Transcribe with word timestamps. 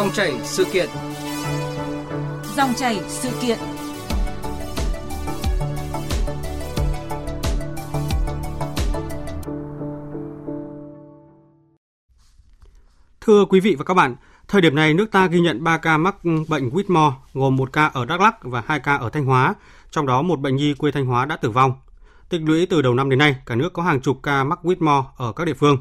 Dòng 0.00 0.12
chảy 0.12 0.40
sự 0.42 0.64
kiện. 0.72 0.88
Dòng 2.56 2.74
chảy 2.76 3.00
sự 3.08 3.28
kiện. 3.40 3.58
Thưa 13.20 13.44
quý 13.44 13.60
vị 13.60 13.74
và 13.74 13.84
các 13.84 13.94
bạn, 13.94 14.16
thời 14.48 14.60
điểm 14.60 14.74
này 14.74 14.94
nước 14.94 15.10
ta 15.12 15.26
ghi 15.26 15.40
nhận 15.40 15.64
3 15.64 15.78
ca 15.78 15.98
mắc 15.98 16.16
bệnh 16.24 16.70
Whitmore, 16.70 17.12
gồm 17.34 17.56
một 17.56 17.72
ca 17.72 17.86
ở 17.86 18.04
Đắk 18.04 18.20
Lắk 18.20 18.34
và 18.42 18.62
hai 18.66 18.80
ca 18.80 18.96
ở 18.96 19.10
Thanh 19.10 19.24
Hóa, 19.24 19.54
trong 19.90 20.06
đó 20.06 20.22
một 20.22 20.40
bệnh 20.40 20.56
nhi 20.56 20.74
quê 20.74 20.90
Thanh 20.90 21.06
Hóa 21.06 21.26
đã 21.26 21.36
tử 21.36 21.50
vong. 21.50 21.72
Tích 22.28 22.40
lũy 22.44 22.66
từ 22.66 22.82
đầu 22.82 22.94
năm 22.94 23.10
đến 23.10 23.18
nay, 23.18 23.36
cả 23.46 23.54
nước 23.54 23.72
có 23.72 23.82
hàng 23.82 24.00
chục 24.00 24.20
ca 24.22 24.44
mắc 24.44 24.58
Whitmore 24.62 25.04
ở 25.16 25.32
các 25.32 25.44
địa 25.44 25.54
phương. 25.54 25.78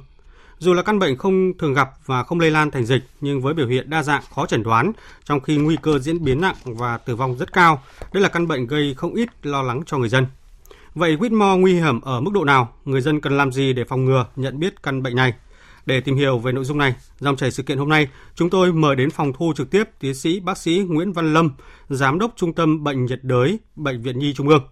Dù 0.60 0.74
là 0.74 0.82
căn 0.82 1.00
bệnh 1.00 1.18
không 1.18 1.58
thường 1.58 1.74
gặp 1.74 1.90
và 2.06 2.24
không 2.24 2.40
lây 2.40 2.52
lan 2.52 2.72
thành 2.72 2.86
dịch, 2.86 3.04
nhưng 3.22 3.42
với 3.42 3.54
biểu 3.54 3.68
hiện 3.68 3.90
đa 3.90 4.04
dạng 4.04 4.22
khó 4.36 4.46
chẩn 4.46 4.64
đoán, 4.64 4.92
trong 5.24 5.40
khi 5.40 5.58
nguy 5.58 5.78
cơ 5.82 6.00
diễn 6.00 6.24
biến 6.24 6.42
nặng 6.42 6.56
và 6.66 6.98
tử 6.98 7.16
vong 7.16 7.38
rất 7.38 7.54
cao, 7.54 7.84
đây 8.14 8.24
là 8.24 8.30
căn 8.30 8.48
bệnh 8.48 8.68
gây 8.68 8.94
không 8.94 9.14
ít 9.14 9.30
lo 9.44 9.62
lắng 9.62 9.82
cho 9.86 9.98
người 9.98 10.10
dân. 10.10 10.26
Vậy 10.96 11.18
Whitmore 11.18 11.60
nguy 11.60 11.74
hiểm 11.74 12.02
ở 12.02 12.22
mức 12.22 12.32
độ 12.34 12.44
nào? 12.44 12.74
Người 12.86 13.02
dân 13.02 13.22
cần 13.22 13.38
làm 13.38 13.52
gì 13.52 13.74
để 13.74 13.84
phòng 13.84 14.06
ngừa, 14.06 14.26
nhận 14.36 14.60
biết 14.60 14.84
căn 14.84 15.04
bệnh 15.04 15.16
này? 15.16 15.34
Để 15.86 16.02
tìm 16.02 16.16
hiểu 16.16 16.40
về 16.40 16.52
nội 16.52 16.64
dung 16.64 16.78
này, 16.78 16.96
dòng 17.20 17.36
chảy 17.36 17.52
sự 17.52 17.64
kiện 17.64 17.78
hôm 17.78 17.90
nay, 17.90 18.08
chúng 18.36 18.50
tôi 18.50 18.74
mời 18.74 18.96
đến 18.96 19.12
phòng 19.12 19.34
thu 19.34 19.54
trực 19.56 19.72
tiếp 19.72 19.84
tiến 20.00 20.16
sĩ 20.16 20.40
bác 20.40 20.58
sĩ 20.58 20.86
Nguyễn 20.90 21.14
Văn 21.14 21.34
Lâm, 21.34 21.52
Giám 21.90 22.20
đốc 22.20 22.34
Trung 22.36 22.54
tâm 22.54 22.84
Bệnh 22.84 23.06
nhiệt 23.06 23.20
đới 23.24 23.60
Bệnh 23.76 24.02
viện 24.02 24.20
Nhi 24.20 24.34
Trung 24.34 24.48
ương. 24.48 24.64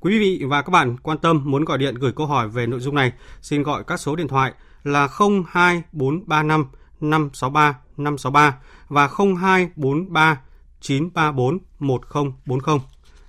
Quý 0.00 0.18
vị 0.18 0.42
và 0.48 0.62
các 0.62 0.70
bạn 0.70 0.96
quan 1.02 1.18
tâm 1.18 1.42
muốn 1.44 1.64
gọi 1.64 1.78
điện 1.78 1.94
gửi 1.94 2.12
câu 2.12 2.26
hỏi 2.26 2.48
về 2.48 2.66
nội 2.66 2.80
dung 2.80 2.94
này, 2.94 3.12
xin 3.42 3.62
gọi 3.62 3.84
các 3.86 4.00
số 4.00 4.16
điện 4.16 4.28
thoại 4.28 4.52
là 4.84 5.08
02435 5.48 6.70
563 7.00 7.78
563 7.96 8.58
và 8.88 9.08
0243 9.08 10.40
934 10.80 11.58
1040. 11.78 12.78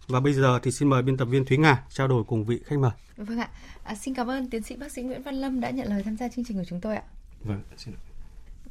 Và 0.07 0.19
bây 0.19 0.33
giờ 0.33 0.59
thì 0.63 0.71
xin 0.71 0.89
mời 0.89 1.01
biên 1.01 1.17
tập 1.17 1.25
viên 1.25 1.45
Thúy 1.45 1.57
Nga 1.57 1.83
trao 1.89 2.07
đổi 2.07 2.23
cùng 2.23 2.45
vị 2.45 2.59
khách 2.65 2.79
mời. 2.79 2.91
Vâng 3.17 3.39
ạ. 3.39 3.49
À, 3.83 3.95
xin 3.95 4.13
cảm 4.13 4.27
ơn 4.27 4.49
tiến 4.49 4.63
sĩ 4.63 4.75
bác 4.75 4.91
sĩ 4.91 5.01
Nguyễn 5.01 5.23
Văn 5.23 5.35
Lâm 5.35 5.59
đã 5.59 5.69
nhận 5.69 5.87
lời 5.87 6.03
tham 6.03 6.17
gia 6.17 6.27
chương 6.27 6.45
trình 6.45 6.57
của 6.57 6.65
chúng 6.67 6.81
tôi 6.81 6.95
ạ. 6.95 7.03
Vâng, 7.43 7.61
xin 7.77 7.93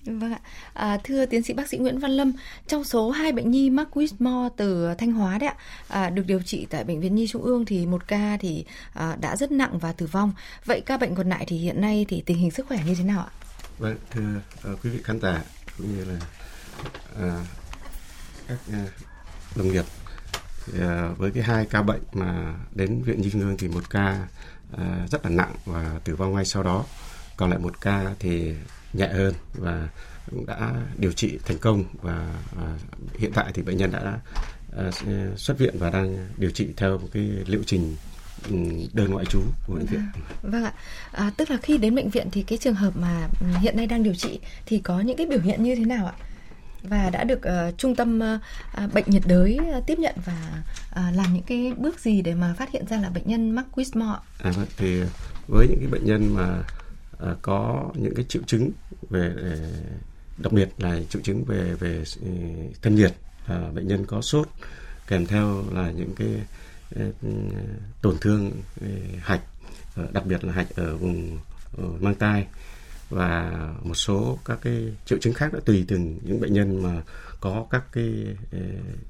Vâng 0.06 0.32
ạ. 0.32 0.40
À, 0.72 0.98
thưa 1.04 1.26
tiến 1.26 1.42
sĩ 1.42 1.54
bác 1.54 1.68
sĩ 1.68 1.78
Nguyễn 1.78 1.98
Văn 1.98 2.10
Lâm, 2.10 2.32
trong 2.66 2.84
số 2.84 3.10
hai 3.10 3.32
bệnh 3.32 3.50
nhi 3.50 3.70
mắc 3.70 3.88
Whitmore 3.92 4.48
từ 4.56 4.94
Thanh 4.98 5.12
Hóa 5.12 5.38
đấy 5.38 5.48
ạ, 5.48 5.56
à, 5.88 6.10
được 6.10 6.22
điều 6.26 6.42
trị 6.42 6.66
tại 6.70 6.84
bệnh 6.84 7.00
viện 7.00 7.14
Nhi 7.14 7.26
Trung 7.28 7.42
ương 7.42 7.64
thì 7.64 7.86
một 7.86 8.08
ca 8.08 8.36
thì 8.40 8.64
à, 8.92 9.16
đã 9.20 9.36
rất 9.36 9.52
nặng 9.52 9.78
và 9.78 9.92
tử 9.92 10.06
vong. 10.06 10.32
Vậy 10.64 10.80
ca 10.80 10.96
bệnh 10.96 11.14
còn 11.14 11.28
lại 11.28 11.44
thì 11.48 11.56
hiện 11.56 11.80
nay 11.80 12.06
thì 12.08 12.22
tình 12.26 12.38
hình 12.38 12.50
sức 12.50 12.66
khỏe 12.68 12.78
như 12.86 12.94
thế 12.94 13.04
nào 13.04 13.20
ạ? 13.20 13.32
Vâng, 13.78 13.96
thưa 14.10 14.40
uh, 14.72 14.84
quý 14.84 14.90
vị 14.90 15.00
khán 15.04 15.20
giả 15.20 15.42
cũng 15.78 15.96
như 15.96 16.04
là 16.04 16.20
uh, 17.12 17.46
các 18.48 18.58
uh, 18.68 18.90
đồng 19.56 19.72
nghiệp 19.72 19.84
thì, 20.66 20.72
uh, 20.78 21.18
với 21.18 21.30
cái 21.30 21.42
hai 21.42 21.66
ca 21.66 21.82
bệnh 21.82 22.02
mà 22.12 22.54
đến 22.74 23.02
viện 23.02 23.20
Nhi 23.20 23.30
Trung 23.30 23.40
ương 23.40 23.56
thì 23.56 23.68
một 23.68 23.90
ca 23.90 24.26
uh, 24.72 25.10
rất 25.10 25.24
là 25.24 25.30
nặng 25.30 25.54
và 25.64 26.00
tử 26.04 26.16
vong 26.16 26.34
ngay 26.34 26.44
sau 26.44 26.62
đó 26.62 26.84
còn 27.36 27.50
lại 27.50 27.58
một 27.58 27.80
ca 27.80 28.14
thì 28.18 28.54
nhẹ 28.94 29.08
hơn 29.08 29.34
và 29.54 29.88
cũng 30.30 30.46
đã 30.46 30.72
điều 30.96 31.12
trị 31.12 31.38
thành 31.44 31.58
công 31.58 31.84
và, 32.02 32.34
và 32.52 32.78
hiện 33.18 33.32
tại 33.34 33.50
thì 33.54 33.62
bệnh 33.62 33.76
nhân 33.76 33.92
đã 33.92 34.18
uh, 34.88 34.94
xuất 35.38 35.58
viện 35.58 35.74
và 35.78 35.90
đang 35.90 36.28
điều 36.36 36.50
trị 36.50 36.68
theo 36.76 36.98
một 36.98 37.08
cái 37.12 37.22
liệu 37.46 37.62
trình 37.66 37.96
ừ, 38.50 38.56
đơn 38.92 39.10
ngoại 39.10 39.24
trú 39.24 39.40
của 39.66 39.74
bệnh 39.74 39.86
viện. 39.86 40.00
Vâng 40.42 40.64
ạ. 40.64 40.72
À, 41.12 41.30
tức 41.36 41.50
là 41.50 41.56
khi 41.56 41.78
đến 41.78 41.94
bệnh 41.94 42.10
viện 42.10 42.28
thì 42.32 42.42
cái 42.42 42.58
trường 42.58 42.74
hợp 42.74 42.96
mà 42.96 43.28
hiện 43.60 43.76
nay 43.76 43.86
đang 43.86 44.02
điều 44.02 44.14
trị 44.14 44.40
thì 44.66 44.78
có 44.78 45.00
những 45.00 45.16
cái 45.16 45.26
biểu 45.26 45.40
hiện 45.40 45.62
như 45.62 45.74
thế 45.74 45.84
nào 45.84 46.06
ạ? 46.06 46.14
Và 46.82 47.10
đã 47.10 47.24
được 47.24 47.38
uh, 47.38 47.78
trung 47.78 47.96
tâm 47.96 48.20
uh, 48.84 48.92
bệnh 48.92 49.04
nhiệt 49.06 49.22
đới 49.26 49.58
uh, 49.78 49.86
tiếp 49.86 49.98
nhận 49.98 50.14
và 50.24 50.62
uh, 50.90 51.16
làm 51.16 51.34
những 51.34 51.42
cái 51.42 51.72
bước 51.76 52.00
gì 52.00 52.22
để 52.22 52.34
mà 52.34 52.54
phát 52.58 52.70
hiện 52.70 52.86
ra 52.86 53.00
là 53.00 53.10
bệnh 53.10 53.26
nhân 53.26 53.50
mắc 53.50 53.66
Whitmore? 53.74 54.18
À, 54.42 54.50
vâng, 54.50 54.66
thì 54.76 55.00
với 55.48 55.66
những 55.68 55.78
cái 55.78 55.88
bệnh 55.88 56.04
nhân 56.04 56.34
mà 56.34 56.62
Ờ, 57.24 57.36
có 57.42 57.90
những 57.94 58.14
cái 58.14 58.24
triệu 58.28 58.42
chứng 58.46 58.70
về 59.10 59.34
đặc 60.38 60.52
biệt 60.52 60.68
là 60.78 61.00
triệu 61.08 61.22
chứng 61.22 61.44
về 61.44 61.74
về 61.74 62.04
ừ, 62.20 62.28
thân 62.82 62.94
nhiệt 62.94 63.14
à, 63.46 63.70
bệnh 63.74 63.88
nhân 63.88 64.06
có 64.06 64.20
sốt 64.20 64.48
kèm 65.06 65.26
theo 65.26 65.64
là 65.72 65.90
những 65.90 66.14
cái 66.16 66.28
ừ, 66.94 67.12
tổn 68.02 68.18
thương 68.20 68.52
ừ, 68.80 68.86
hạch 69.20 69.40
ờ, 69.96 70.08
đặc 70.12 70.26
biệt 70.26 70.44
là 70.44 70.52
hạch 70.52 70.76
ở 70.76 70.96
vùng 70.96 71.38
mang 72.00 72.14
tai 72.14 72.46
và 73.10 73.52
một 73.82 73.94
số 73.94 74.38
các 74.44 74.58
cái 74.62 74.92
triệu 75.04 75.18
chứng 75.18 75.34
khác 75.34 75.52
đã 75.52 75.60
tùy 75.64 75.84
từng 75.88 76.18
những 76.22 76.40
bệnh 76.40 76.52
nhân 76.52 76.82
mà 76.82 77.02
có 77.40 77.66
các 77.70 77.84
cái 77.92 78.36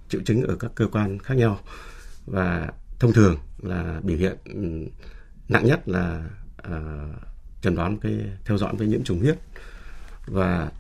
triệu 0.08 0.20
chứng 0.25 0.42
ở 0.42 0.56
các 0.56 0.70
cơ 0.75 0.86
quan 0.92 1.19
khác 1.19 1.34
nhau. 1.34 1.60
Và 2.26 2.69
thông 2.98 3.12
thường 3.12 3.38
là 3.62 4.00
biểu 4.02 4.16
hiện 4.16 4.36
nặng 5.48 5.66
nhất 5.66 5.88
là 5.88 6.25
uh, 6.66 7.34
chẩn 7.64 7.75
đoán 7.75 7.98
cái 7.98 8.12
theo 8.44 8.58
dõi 8.58 8.75
với 8.76 8.86
nhiễm 8.86 9.04
trùng 9.04 9.20
huyết. 9.20 9.38
Và 10.26 10.70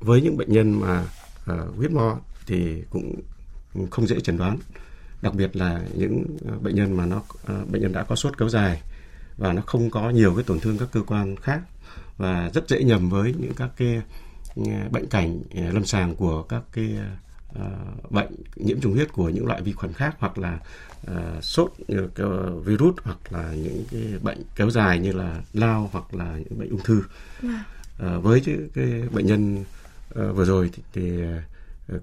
với 0.00 0.22
những 0.22 0.36
bệnh 0.36 0.52
nhân 0.52 0.80
mà 0.80 1.04
uh, 1.52 1.76
huyết 1.76 1.90
mo 1.90 2.18
thì 2.46 2.82
cũng 2.90 3.20
không 3.90 4.06
dễ 4.06 4.20
chẩn 4.20 4.36
đoán. 4.36 4.58
Đặc 5.22 5.34
biệt 5.34 5.56
là 5.56 5.82
những 5.94 6.36
à, 6.48 6.54
bệnh 6.62 6.74
nhân 6.74 6.96
mà 6.96 7.06
nó 7.06 7.16
uh, 7.16 7.70
bệnh 7.70 7.82
nhân 7.82 7.92
đã 7.92 8.02
có 8.02 8.16
sốt 8.16 8.38
kéo 8.38 8.48
dài 8.48 8.82
và 9.36 9.52
nó 9.52 9.62
không 9.62 9.90
có 9.90 10.10
nhiều 10.10 10.34
cái 10.34 10.44
tổn 10.44 10.60
thương 10.60 10.78
các 10.78 10.88
cơ 10.92 11.02
quan 11.02 11.36
khác. 11.36 11.60
Và 12.16 12.50
rất 12.54 12.68
dễ 12.68 12.84
nhầm 12.84 13.10
với 13.10 13.34
những 13.38 13.54
các 13.56 13.70
cái 13.76 14.02
bệnh 14.90 15.06
cảnh 15.06 15.42
lâm 15.54 15.84
sàng 15.84 16.14
của 16.16 16.42
các 16.42 16.62
cái 16.72 16.98
uh, 17.58 18.12
bệnh 18.12 18.34
nhiễm 18.56 18.80
trùng 18.80 18.92
huyết 18.92 19.12
của 19.12 19.28
những 19.28 19.46
loại 19.46 19.62
vi 19.62 19.72
khuẩn 19.72 19.92
khác 19.92 20.16
hoặc 20.18 20.38
là 20.38 20.58
uh, 21.10 21.44
sốt 21.44 21.72
như 21.88 22.04
uh, 22.04 22.64
virus 22.64 22.94
hoặc 23.02 23.18
là 23.30 23.54
những 23.54 23.84
cái 23.90 24.02
bệnh 24.22 24.42
kéo 24.56 24.70
dài 24.70 24.98
như 24.98 25.12
là 25.12 25.42
lao 25.52 25.90
hoặc 25.92 26.14
là 26.14 26.38
những 26.38 26.58
bệnh 26.58 26.70
ung 26.70 26.82
thư. 26.84 27.02
À, 27.98 28.18
với 28.18 28.40
chứ 28.40 28.68
cái 28.74 29.02
bệnh 29.12 29.26
nhân 29.26 29.64
à, 30.14 30.24
vừa 30.32 30.44
rồi 30.44 30.70
thì, 30.72 30.82
thì 30.92 31.22
à, 31.22 31.42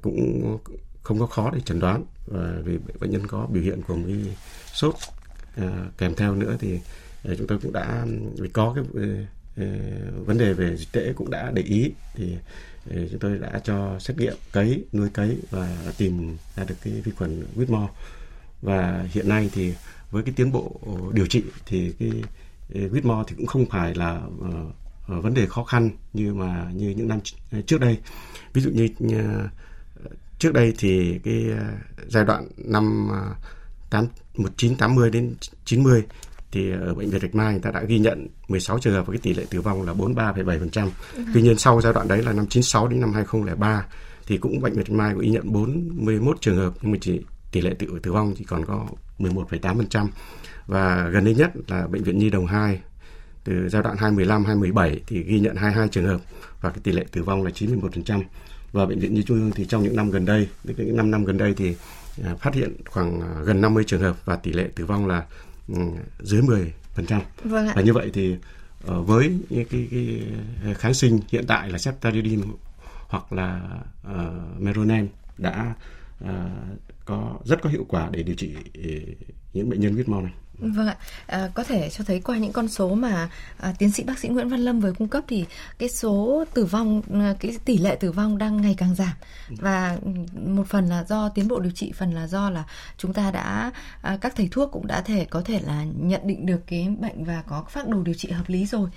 cũng 0.01 0.57
không 1.03 1.19
có 1.19 1.25
khó 1.25 1.51
để 1.53 1.59
chẩn 1.65 1.79
đoán 1.79 2.03
và 2.27 2.53
vì 2.65 2.77
bệnh 2.99 3.11
nhân 3.11 3.27
có 3.27 3.47
biểu 3.51 3.63
hiện 3.63 3.81
của 3.81 3.95
một 3.95 4.05
cái 4.07 4.37
sốt 4.73 4.95
à, 5.55 5.85
kèm 5.97 6.15
theo 6.15 6.35
nữa 6.35 6.57
thì 6.59 6.79
à, 7.23 7.33
chúng 7.37 7.47
tôi 7.47 7.59
cũng 7.61 7.73
đã 7.73 8.05
vì 8.37 8.49
có 8.49 8.73
cái 8.75 8.83
à, 9.03 9.25
Ờ, 9.57 9.65
vấn 10.25 10.37
đề 10.37 10.53
về 10.53 10.77
dịch 10.77 10.91
tễ 10.91 11.13
cũng 11.13 11.29
đã 11.29 11.51
để 11.53 11.61
ý. 11.61 11.91
Thì 12.15 12.37
ờ, 12.89 13.07
chúng 13.11 13.19
tôi 13.19 13.37
đã 13.37 13.61
cho 13.63 13.99
xét 13.99 14.17
nghiệm 14.17 14.35
cấy 14.51 14.83
nuôi 14.93 15.09
cấy 15.09 15.37
và 15.49 15.77
tìm 15.97 16.37
ra 16.55 16.63
được 16.63 16.75
cái 16.83 16.93
vi 16.93 17.11
khuẩn 17.11 17.45
Whitmore. 17.55 17.87
Và 18.61 19.07
hiện 19.11 19.29
nay 19.29 19.49
thì 19.53 19.73
với 20.11 20.23
cái 20.23 20.33
tiến 20.37 20.51
bộ 20.51 20.81
điều 21.13 21.27
trị 21.27 21.43
thì 21.65 21.93
cái 21.99 22.11
ờ, 22.73 22.81
Whitmore 22.81 23.23
thì 23.23 23.35
cũng 23.35 23.47
không 23.47 23.65
phải 23.65 23.95
là 23.95 24.21
vấn 25.07 25.33
đề 25.33 25.45
khó 25.45 25.63
khăn 25.63 25.89
như 26.13 26.33
mà 26.33 26.71
như 26.75 26.89
những 26.89 27.07
năm 27.07 27.19
trước 27.65 27.79
đây. 27.79 27.97
Ví 28.53 28.61
dụ 28.61 28.69
như, 28.71 28.87
trước 30.39 30.53
đây 30.53 30.73
thì 30.77 31.19
cái 31.23 31.45
giai 32.07 32.25
đoạn 32.25 32.47
năm 32.57 33.07
ờ, 33.11 33.35
tám 33.89 34.07
1980 34.35 35.09
đến 35.09 35.35
90 35.65 36.03
thì 36.51 36.71
ở 36.71 36.93
bệnh 36.93 37.09
viện 37.09 37.21
Bạch 37.21 37.35
Mai 37.35 37.51
người 37.51 37.61
ta 37.61 37.71
đã 37.71 37.83
ghi 37.83 37.99
nhận 37.99 38.27
16 38.47 38.79
trường 38.79 38.93
hợp 38.93 39.07
với 39.07 39.17
cái 39.17 39.21
tỷ 39.23 39.33
lệ 39.33 39.45
tử 39.49 39.61
vong 39.61 39.83
là 39.83 39.93
43,7%. 39.93 40.89
Ừ. 41.15 41.23
Tuy 41.33 41.41
nhiên 41.41 41.57
sau 41.57 41.81
giai 41.81 41.93
đoạn 41.93 42.07
đấy 42.07 42.23
là 42.23 42.33
năm 42.33 42.47
96 42.47 42.87
đến 42.87 43.01
năm 43.01 43.13
2003 43.13 43.85
thì 44.27 44.37
cũng 44.37 44.61
bệnh 44.61 44.73
viện 44.73 44.85
Bạch 44.87 44.97
Mai 44.97 45.13
có 45.13 45.19
ghi 45.19 45.29
nhận 45.29 45.53
41 45.53 46.37
trường 46.41 46.57
hợp 46.57 46.73
nhưng 46.81 46.91
mà 46.91 46.97
chỉ 47.01 47.21
tỷ 47.51 47.61
lệ 47.61 47.73
tử 47.79 47.99
tử 48.03 48.11
vong 48.11 48.33
chỉ 48.37 48.43
còn 48.43 48.65
có 48.65 48.87
11,8%. 49.19 50.07
Và 50.67 51.09
gần 51.13 51.25
đây 51.25 51.35
nhất 51.35 51.51
là 51.67 51.87
bệnh 51.87 52.03
viện 52.03 52.17
Nhi 52.17 52.29
Đồng 52.29 52.45
2 52.45 52.79
từ 53.43 53.69
giai 53.69 53.81
đoạn 53.83 53.97
2015 53.97 54.45
2017 54.45 55.01
thì 55.07 55.23
ghi 55.23 55.39
nhận 55.39 55.55
22 55.55 55.87
trường 55.87 56.05
hợp 56.05 56.21
và 56.61 56.69
cái 56.69 56.79
tỷ 56.83 56.91
lệ 56.91 57.05
tử 57.11 57.23
vong 57.23 57.43
là 57.43 57.51
91%. 57.51 58.21
Và 58.71 58.85
bệnh 58.85 58.99
viện 58.99 59.13
Nhi 59.13 59.23
Trung 59.23 59.37
ương 59.37 59.51
thì 59.51 59.65
trong 59.65 59.83
những 59.83 59.95
năm 59.95 60.11
gần 60.11 60.25
đây, 60.25 60.47
những 60.63 60.97
năm 60.97 61.11
năm 61.11 61.25
gần 61.25 61.37
đây 61.37 61.53
thì 61.57 61.75
à, 62.23 62.35
phát 62.35 62.53
hiện 62.53 62.75
khoảng 62.85 63.21
à, 63.21 63.41
gần 63.43 63.61
50 63.61 63.83
trường 63.87 64.01
hợp 64.01 64.25
và 64.25 64.35
tỷ 64.35 64.53
lệ 64.53 64.69
tử 64.75 64.85
vong 64.85 65.07
là 65.07 65.25
dưới 66.19 66.41
10%. 66.41 67.21
Vâng 67.43 67.67
ạ. 67.67 67.73
Và 67.75 67.81
như 67.81 67.93
vậy 67.93 68.09
thì 68.13 68.35
ờ, 68.85 69.01
với 69.01 69.39
những 69.49 69.65
cái, 69.69 69.87
cái 69.91 70.21
kháng 70.75 70.93
sinh 70.93 71.19
hiện 71.29 71.45
tại 71.47 71.69
là 71.69 71.77
ceftaroline 71.77 72.43
hoặc 73.07 73.33
là 73.33 73.79
uh, 74.11 74.61
meronen 74.61 75.07
đã 75.37 75.73
uh, 76.23 76.29
có 77.05 77.39
rất 77.45 77.61
có 77.61 77.69
hiệu 77.69 77.85
quả 77.87 78.09
để 78.11 78.23
điều 78.23 78.35
trị 78.35 78.55
những 79.53 79.69
bệnh 79.69 79.79
nhân 79.79 79.93
huyết 79.93 80.09
mau 80.09 80.21
này. 80.21 80.33
Vâng 80.57 80.87
ạ, 80.87 80.95
à, 81.27 81.49
có 81.53 81.63
thể 81.63 81.89
cho 81.89 82.03
thấy 82.03 82.19
qua 82.19 82.37
những 82.37 82.51
con 82.51 82.67
số 82.67 82.95
mà 82.95 83.29
à, 83.57 83.73
tiến 83.77 83.91
sĩ 83.91 84.03
bác 84.03 84.19
sĩ 84.19 84.27
Nguyễn 84.27 84.49
Văn 84.49 84.59
Lâm 84.59 84.79
vừa 84.79 84.93
cung 84.93 85.07
cấp 85.07 85.23
thì 85.27 85.45
cái 85.77 85.89
số 85.89 86.45
tử 86.53 86.65
vong, 86.65 87.01
à, 87.13 87.35
cái 87.39 87.57
tỷ 87.65 87.77
lệ 87.77 87.95
tử 87.95 88.11
vong 88.11 88.37
đang 88.37 88.61
ngày 88.61 88.75
càng 88.77 88.95
giảm 88.95 89.13
và 89.49 89.97
ừ, 90.05 90.11
một 90.47 90.67
phần 90.67 90.89
là 90.89 91.03
do 91.03 91.29
tiến 91.29 91.47
bộ 91.47 91.59
điều 91.59 91.71
trị, 91.71 91.91
phần 91.97 92.11
là 92.11 92.27
do 92.27 92.49
là 92.49 92.63
chúng 92.97 93.13
ta 93.13 93.31
đã 93.31 93.71
à, 94.01 94.17
các 94.21 94.33
thầy 94.35 94.47
thuốc 94.51 94.71
cũng 94.71 94.87
đã 94.87 95.01
thể 95.01 95.25
có 95.25 95.41
thể 95.41 95.59
là 95.65 95.85
nhận 95.99 96.21
định 96.23 96.45
được 96.45 96.67
cái 96.67 96.87
bệnh 96.99 97.23
và 97.23 97.43
có 97.47 97.63
phác 97.69 97.87
đồ 97.87 98.01
điều 98.01 98.15
trị 98.15 98.31
hợp 98.31 98.49
lý 98.49 98.65
rồi. 98.65 98.89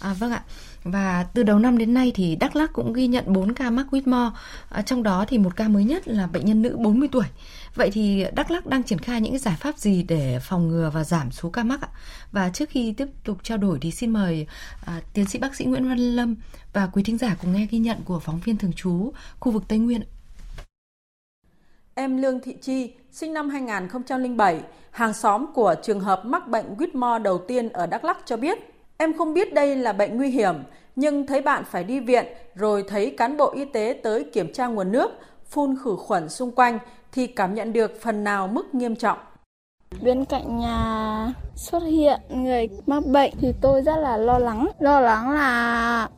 À, 0.00 0.12
vâng 0.12 0.32
ạ. 0.32 0.42
Và 0.84 1.26
từ 1.34 1.42
đầu 1.42 1.58
năm 1.58 1.78
đến 1.78 1.94
nay 1.94 2.12
thì 2.14 2.36
Đắk 2.36 2.56
Lắk 2.56 2.72
cũng 2.72 2.92
ghi 2.92 3.06
nhận 3.06 3.24
4 3.26 3.54
ca 3.54 3.70
mắc 3.70 3.86
Whitmore, 3.90 4.30
à, 4.68 4.82
trong 4.82 5.02
đó 5.02 5.24
thì 5.28 5.38
một 5.38 5.56
ca 5.56 5.68
mới 5.68 5.84
nhất 5.84 6.08
là 6.08 6.26
bệnh 6.26 6.46
nhân 6.46 6.62
nữ 6.62 6.76
40 6.78 7.08
tuổi. 7.12 7.24
Vậy 7.74 7.90
thì 7.90 8.24
Đắk 8.34 8.50
Lắk 8.50 8.66
đang 8.66 8.82
triển 8.82 8.98
khai 8.98 9.20
những 9.20 9.32
cái 9.32 9.38
giải 9.38 9.56
pháp 9.60 9.78
gì 9.78 10.02
để 10.02 10.38
phòng 10.42 10.68
ngừa 10.68 10.90
và 10.94 11.04
giảm 11.04 11.30
số 11.30 11.50
ca 11.50 11.64
mắc 11.64 11.80
ạ? 11.80 11.88
Và 12.32 12.50
trước 12.50 12.68
khi 12.68 12.92
tiếp 12.92 13.08
tục 13.24 13.38
trao 13.42 13.58
đổi 13.58 13.78
thì 13.80 13.90
xin 13.90 14.10
mời 14.10 14.46
à, 14.86 15.00
tiến 15.14 15.26
sĩ 15.26 15.38
bác 15.38 15.54
sĩ 15.54 15.64
Nguyễn 15.64 15.88
Văn 15.88 15.98
Lâm 15.98 16.34
và 16.72 16.88
quý 16.92 17.02
thính 17.02 17.18
giả 17.18 17.36
cùng 17.42 17.52
nghe 17.52 17.66
ghi 17.70 17.78
nhận 17.78 17.98
của 18.04 18.18
phóng 18.18 18.40
viên 18.44 18.56
thường 18.56 18.72
trú 18.72 19.12
khu 19.40 19.52
vực 19.52 19.62
Tây 19.68 19.78
Nguyên. 19.78 20.02
Em 21.94 22.16
Lương 22.16 22.40
Thị 22.40 22.56
Chi, 22.62 22.92
sinh 23.12 23.32
năm 23.32 23.48
2007, 23.48 24.60
hàng 24.90 25.14
xóm 25.14 25.46
của 25.54 25.74
trường 25.82 26.00
hợp 26.00 26.24
mắc 26.24 26.48
bệnh 26.48 26.74
Whitmore 26.74 27.22
đầu 27.22 27.38
tiên 27.48 27.68
ở 27.68 27.86
Đắk 27.86 28.04
Lắk 28.04 28.18
cho 28.24 28.36
biết, 28.36 28.58
em 28.96 29.18
không 29.18 29.34
biết 29.34 29.54
đây 29.54 29.76
là 29.76 29.92
bệnh 29.92 30.16
nguy 30.16 30.30
hiểm, 30.30 30.54
nhưng 30.96 31.26
thấy 31.26 31.40
bạn 31.40 31.64
phải 31.70 31.84
đi 31.84 32.00
viện 32.00 32.26
rồi 32.54 32.84
thấy 32.88 33.14
cán 33.16 33.36
bộ 33.36 33.52
y 33.52 33.64
tế 33.64 34.00
tới 34.02 34.24
kiểm 34.32 34.52
tra 34.52 34.66
nguồn 34.66 34.92
nước, 34.92 35.10
phun 35.50 35.76
khử 35.84 35.96
khuẩn 35.96 36.28
xung 36.28 36.50
quanh 36.50 36.78
thì 37.12 37.26
cảm 37.26 37.54
nhận 37.54 37.72
được 37.72 38.00
phần 38.02 38.24
nào 38.24 38.48
mức 38.48 38.74
nghiêm 38.74 38.96
trọng. 38.96 39.18
Bên 40.02 40.24
cạnh 40.24 40.58
nhà 40.58 41.32
xuất 41.56 41.82
hiện 41.82 42.20
người 42.30 42.68
mắc 42.86 43.06
bệnh 43.06 43.32
thì 43.40 43.52
tôi 43.60 43.82
rất 43.82 43.96
là 43.96 44.16
lo 44.16 44.38
lắng. 44.38 44.68
Lo 44.78 45.00
lắng 45.00 45.30
là 45.30 46.08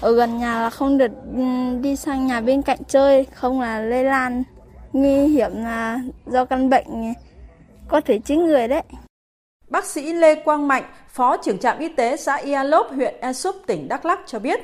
ở 0.00 0.12
gần 0.12 0.38
nhà 0.38 0.60
là 0.60 0.70
không 0.70 0.98
được 0.98 1.10
ừ, 1.36 1.42
đi 1.80 1.96
sang 1.96 2.26
nhà 2.26 2.40
bên 2.40 2.62
cạnh 2.62 2.78
chơi, 2.88 3.24
không 3.24 3.60
là 3.60 3.80
lây 3.80 4.04
lan 4.04 4.42
nguy 4.92 5.26
hiểm 5.26 5.50
là 5.54 5.98
do 6.26 6.44
căn 6.44 6.70
bệnh 6.70 7.14
có 7.88 8.00
thể 8.00 8.18
chết 8.18 8.36
người 8.36 8.68
đấy. 8.68 8.82
Bác 9.68 9.84
sĩ 9.84 10.12
Lê 10.12 10.34
Quang 10.34 10.68
Mạnh, 10.68 10.84
Phó 11.08 11.36
trưởng 11.36 11.58
trạm 11.58 11.78
y 11.78 11.88
tế 11.88 12.16
xã 12.16 12.36
Ia 12.36 12.64
Lốp, 12.64 12.90
huyện 12.90 13.14
E 13.20 13.32
Súp, 13.32 13.56
tỉnh 13.66 13.88
Đắk 13.88 14.06
Lắk 14.06 14.18
cho 14.26 14.38
biết, 14.38 14.60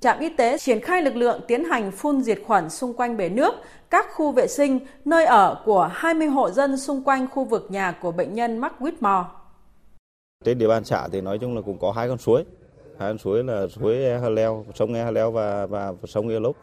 trạm 0.00 0.18
y 0.20 0.28
tế 0.28 0.58
triển 0.58 0.80
khai 0.80 1.02
lực 1.02 1.16
lượng 1.16 1.40
tiến 1.48 1.64
hành 1.64 1.90
phun 1.90 2.20
diệt 2.20 2.38
khuẩn 2.46 2.70
xung 2.70 2.94
quanh 2.94 3.16
bể 3.16 3.28
nước, 3.28 3.54
các 3.90 4.06
khu 4.14 4.32
vệ 4.32 4.46
sinh, 4.46 4.78
nơi 5.04 5.24
ở 5.24 5.62
của 5.64 5.90
20 5.92 6.28
hộ 6.28 6.50
dân 6.50 6.78
xung 6.78 7.04
quanh 7.04 7.26
khu 7.30 7.44
vực 7.44 7.66
nhà 7.70 7.92
của 8.02 8.12
bệnh 8.12 8.34
nhân 8.34 8.58
mắc 8.58 8.72
Whitmore. 8.80 9.24
Trên 10.44 10.58
địa 10.58 10.68
bàn 10.68 10.84
xã 10.84 11.08
thì 11.12 11.20
nói 11.20 11.38
chung 11.38 11.56
là 11.56 11.62
cũng 11.62 11.78
có 11.78 11.92
hai 11.92 12.08
con 12.08 12.18
suối, 12.18 12.44
hai 12.98 13.10
con 13.10 13.18
suối 13.18 13.44
là 13.44 13.66
suối 13.68 13.94
E 13.94 14.18
Hà 14.18 14.28
Leo, 14.28 14.64
sông 14.74 14.94
E 14.94 15.04
Hà 15.04 15.10
Leo 15.10 15.30
và 15.30 15.66
và 15.66 15.92
sông 16.04 16.28
Ia 16.28 16.40
Lốc. 16.40 16.56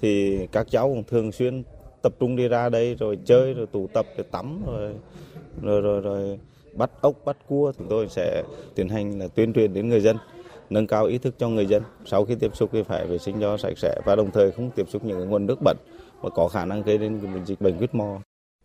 Thì 0.00 0.38
các 0.52 0.66
cháu 0.70 0.88
cũng 0.88 1.04
thường 1.04 1.32
xuyên 1.32 1.62
tập 2.02 2.12
trung 2.20 2.36
đi 2.36 2.48
ra 2.48 2.68
đây 2.68 2.94
rồi 2.94 3.18
chơi 3.24 3.54
rồi 3.54 3.66
tụ 3.66 3.86
tập 3.92 4.06
rồi 4.16 4.26
tắm 4.30 4.62
rồi 4.66 4.94
rồi 5.62 5.80
rồi, 5.80 6.00
rồi 6.00 6.38
bắt 6.72 6.90
ốc 7.00 7.14
bắt 7.24 7.36
cua 7.48 7.72
chúng 7.78 7.86
tôi 7.90 8.08
sẽ 8.08 8.42
tiến 8.74 8.88
hành 8.88 9.18
là 9.18 9.28
tuyên 9.28 9.52
truyền 9.52 9.74
đến 9.74 9.88
người 9.88 10.00
dân 10.00 10.16
nâng 10.70 10.86
cao 10.86 11.04
ý 11.04 11.18
thức 11.18 11.34
cho 11.38 11.48
người 11.48 11.66
dân 11.66 11.82
sau 12.04 12.24
khi 12.24 12.34
tiếp 12.34 12.56
xúc 12.56 12.70
thì 12.72 12.82
phải 12.82 13.06
vệ 13.06 13.18
sinh 13.18 13.40
cho 13.40 13.56
sạch 13.56 13.78
sẽ 13.78 14.00
và 14.04 14.16
đồng 14.16 14.30
thời 14.30 14.52
không 14.52 14.70
tiếp 14.70 14.86
xúc 14.88 15.04
những 15.04 15.28
nguồn 15.28 15.46
nước 15.46 15.62
bẩn 15.64 15.76
và 16.20 16.30
có 16.30 16.48
khả 16.48 16.64
năng 16.64 16.82
gây 16.82 16.98
đến 16.98 17.44
dịch 17.44 17.60
bệnh 17.60 17.76
huyết 17.76 17.94
mò. 17.94 18.18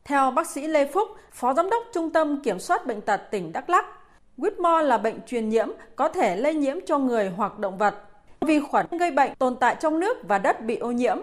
Theo 0.03 0.31
bác 0.31 0.49
sĩ 0.49 0.67
Lê 0.67 0.87
Phúc, 0.93 1.07
Phó 1.31 1.53
Giám 1.53 1.69
đốc 1.69 1.83
Trung 1.93 2.09
tâm 2.09 2.41
Kiểm 2.43 2.59
soát 2.59 2.87
Bệnh 2.87 3.01
tật 3.01 3.21
tỉnh 3.31 3.51
Đắk 3.51 3.69
Lắk, 3.69 3.85
Whitmore 4.37 4.81
là 4.81 4.97
bệnh 4.97 5.19
truyền 5.27 5.49
nhiễm 5.49 5.67
có 5.95 6.09
thể 6.09 6.35
lây 6.35 6.53
nhiễm 6.53 6.77
cho 6.85 6.97
người 6.97 7.29
hoặc 7.29 7.59
động 7.59 7.77
vật. 7.77 7.95
Vi 8.41 8.59
khuẩn 8.59 8.85
gây 8.99 9.11
bệnh 9.11 9.31
tồn 9.39 9.55
tại 9.55 9.75
trong 9.79 9.99
nước 9.99 10.17
và 10.27 10.37
đất 10.37 10.61
bị 10.61 10.77
ô 10.77 10.91
nhiễm, 10.91 11.17